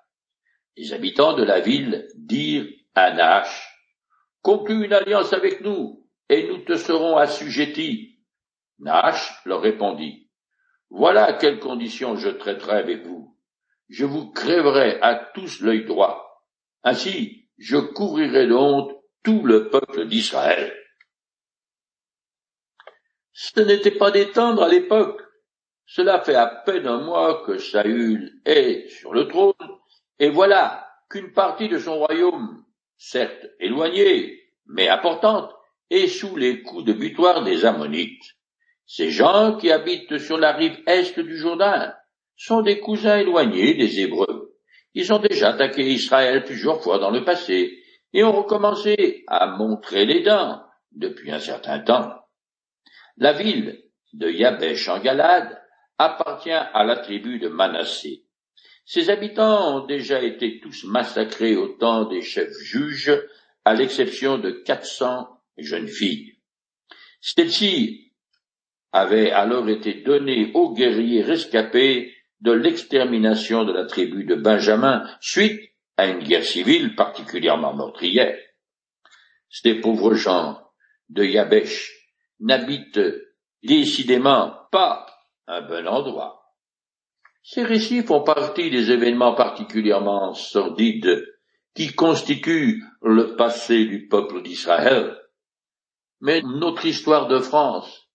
Les 0.77 0.93
habitants 0.93 1.35
de 1.35 1.45
la 1.45 1.61
ville 1.61 2.09
dirent 2.17 2.67
à 2.95 3.13
Nahash, 3.13 3.72
Conclue 4.43 4.85
une 4.85 4.93
alliance 4.93 5.33
avec 5.33 5.61
nous, 5.61 6.09
et 6.29 6.49
nous 6.49 6.59
te 6.59 6.77
serons 6.77 7.17
assujettis. 7.17 8.19
Nash 8.81 9.33
leur 9.47 9.61
répondit, 9.61 10.29
Voilà 10.91 11.25
à 11.25 11.33
quelles 11.35 11.61
conditions 11.61 12.17
je 12.17 12.29
traiterai 12.29 12.77
avec 12.77 13.07
vous. 13.07 13.39
Je 13.89 14.05
vous 14.05 14.33
crèverai 14.33 14.99
à 15.01 15.15
tous 15.35 15.61
l'œil 15.61 15.85
droit. 15.85 16.45
Ainsi, 16.83 17.49
je 17.59 17.77
couvrirai 17.77 18.47
de 18.47 18.55
honte 18.55 18.93
tout 19.23 19.45
le 19.45 19.71
peuple 19.71 20.07
d'Israël. 20.07 20.75
Ce 23.33 23.61
n'était 23.61 23.97
pas 23.97 24.11
d'étendre 24.11 24.65
à 24.65 24.69
l'époque. 24.69 25.23
Cela 25.87 26.21
fait 26.21 26.35
à 26.35 26.47
peine 26.47 26.87
un 26.87 27.03
mois 27.03 27.45
que 27.45 27.59
Saül 27.59 28.41
est 28.45 28.89
sur 28.89 29.13
le 29.13 29.29
trône, 29.29 29.55
et 30.19 30.31
voilà 30.31 30.89
qu'une 31.11 31.33
partie 31.33 31.69
de 31.69 31.79
son 31.79 31.99
royaume, 31.99 32.65
certes 33.03 33.47
éloignée, 33.59 34.45
mais 34.67 34.89
importante, 34.89 35.51
est 35.91 36.07
sous 36.07 36.37
les 36.37 36.63
coups 36.63 36.85
de 36.85 36.93
butoir 36.93 37.43
des 37.43 37.65
Ammonites. 37.65 38.23
Ces 38.87 39.11
gens 39.11 39.57
qui 39.57 39.73
habitent 39.73 40.19
sur 40.19 40.39
la 40.39 40.53
rive 40.53 40.79
est 40.87 41.19
du 41.19 41.37
Jourdain 41.37 41.95
sont 42.37 42.63
des 42.63 42.79
cousins 42.79 43.19
éloignés 43.19 43.75
des 43.75 44.01
Hébreux. 44.01 44.55
Ils 44.95 45.13
ont 45.13 45.19
déjà 45.19 45.51
attaqué 45.51 45.83
Israël 45.83 46.45
plusieurs 46.45 46.81
fois 46.81 46.99
dans 46.99 47.11
le 47.11 47.25
passé 47.25 47.77
et 48.13 48.23
ont 48.23 48.33
recommencé 48.33 49.25
à 49.27 49.49
montrer 49.49 50.05
les 50.05 50.23
dents 50.23 50.63
depuis 50.93 51.33
un 51.33 51.41
certain 51.41 51.81
temps. 51.81 52.13
La 53.17 53.33
ville 53.33 53.83
de 54.13 54.31
Yabesh 54.31 54.89
en 54.89 55.01
Galade 55.01 55.61
appartient 55.99 56.51
à 56.51 56.85
la 56.85 56.97
tribu 56.97 57.39
de 57.39 57.49
Manassé. 57.49 58.22
Ses 58.85 59.11
habitants 59.11 59.77
ont 59.77 59.87
déjà 59.87 60.23
été 60.23 60.61
tous 60.61 60.85
massacrés 60.85 61.57
au 61.57 61.69
temps 61.69 62.05
des 62.05 62.23
chefs 62.23 62.57
juges, 62.59 63.13
à 63.65 63.75
l'exception 63.75 64.39
de 64.39 64.51
quatre 64.51 64.87
cents 64.87 65.29
jeunes 65.57 65.89
filles. 65.89 66.39
Celles-ci 67.21 68.13
avait 68.91 69.31
alors 69.31 69.69
été 69.69 69.95
donné 69.95 70.51
aux 70.55 70.75
guerriers 70.75 71.23
rescapés 71.23 72.13
de 72.41 72.51
l'extermination 72.53 73.65
de 73.65 73.73
la 73.73 73.87
tribu 73.87 74.25
de 74.25 74.35
Benjamin 74.35 75.09
suite 75.21 75.61
à 75.97 76.07
une 76.07 76.25
guerre 76.25 76.45
civile 76.45 76.97
particulièrement 76.97 77.75
meurtrière. 77.75 78.37
Ces 79.49 79.77
pauvres 79.77 80.15
gens 80.15 80.61
de 81.09 81.25
Yabesh 81.25 81.93
n'habite 82.41 82.99
décidément 83.63 84.57
pas 84.73 85.07
un 85.47 85.63
bon 85.63 85.87
endroit. 85.87 86.42
Ces 87.43 87.65
récits 87.65 88.03
font 88.03 88.23
partie 88.23 88.71
des 88.71 88.91
événements 88.93 89.35
particulièrement 89.35 90.33
sordides 90.33 91.27
qui 91.75 91.93
constituent 91.93 92.83
le 93.03 93.35
passé 93.35 93.85
du 93.85 94.07
peuple 94.07 94.43
d'Israël. 94.43 95.17
Mais 96.21 96.41
notre 96.43 96.87
histoire 96.87 97.27
de 97.27 97.41
France 97.41 98.09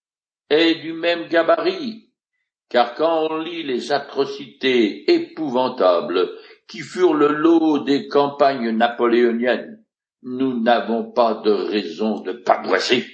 est 0.49 0.75
du 0.75 0.93
même 0.93 1.27
gabarit, 1.27 2.09
car 2.69 2.95
quand 2.95 3.27
on 3.29 3.37
lit 3.39 3.63
les 3.63 3.91
atrocités 3.91 5.11
épouvantables 5.11 6.29
qui 6.67 6.79
furent 6.79 7.13
le 7.13 7.33
lot 7.33 7.79
des 7.79 8.07
campagnes 8.07 8.69
napoléoniennes, 8.69 9.83
nous 10.23 10.61
n'avons 10.61 11.11
pas 11.11 11.35
de 11.35 11.51
raison 11.51 12.21
de 12.21 12.31
pavoiser. 12.31 13.05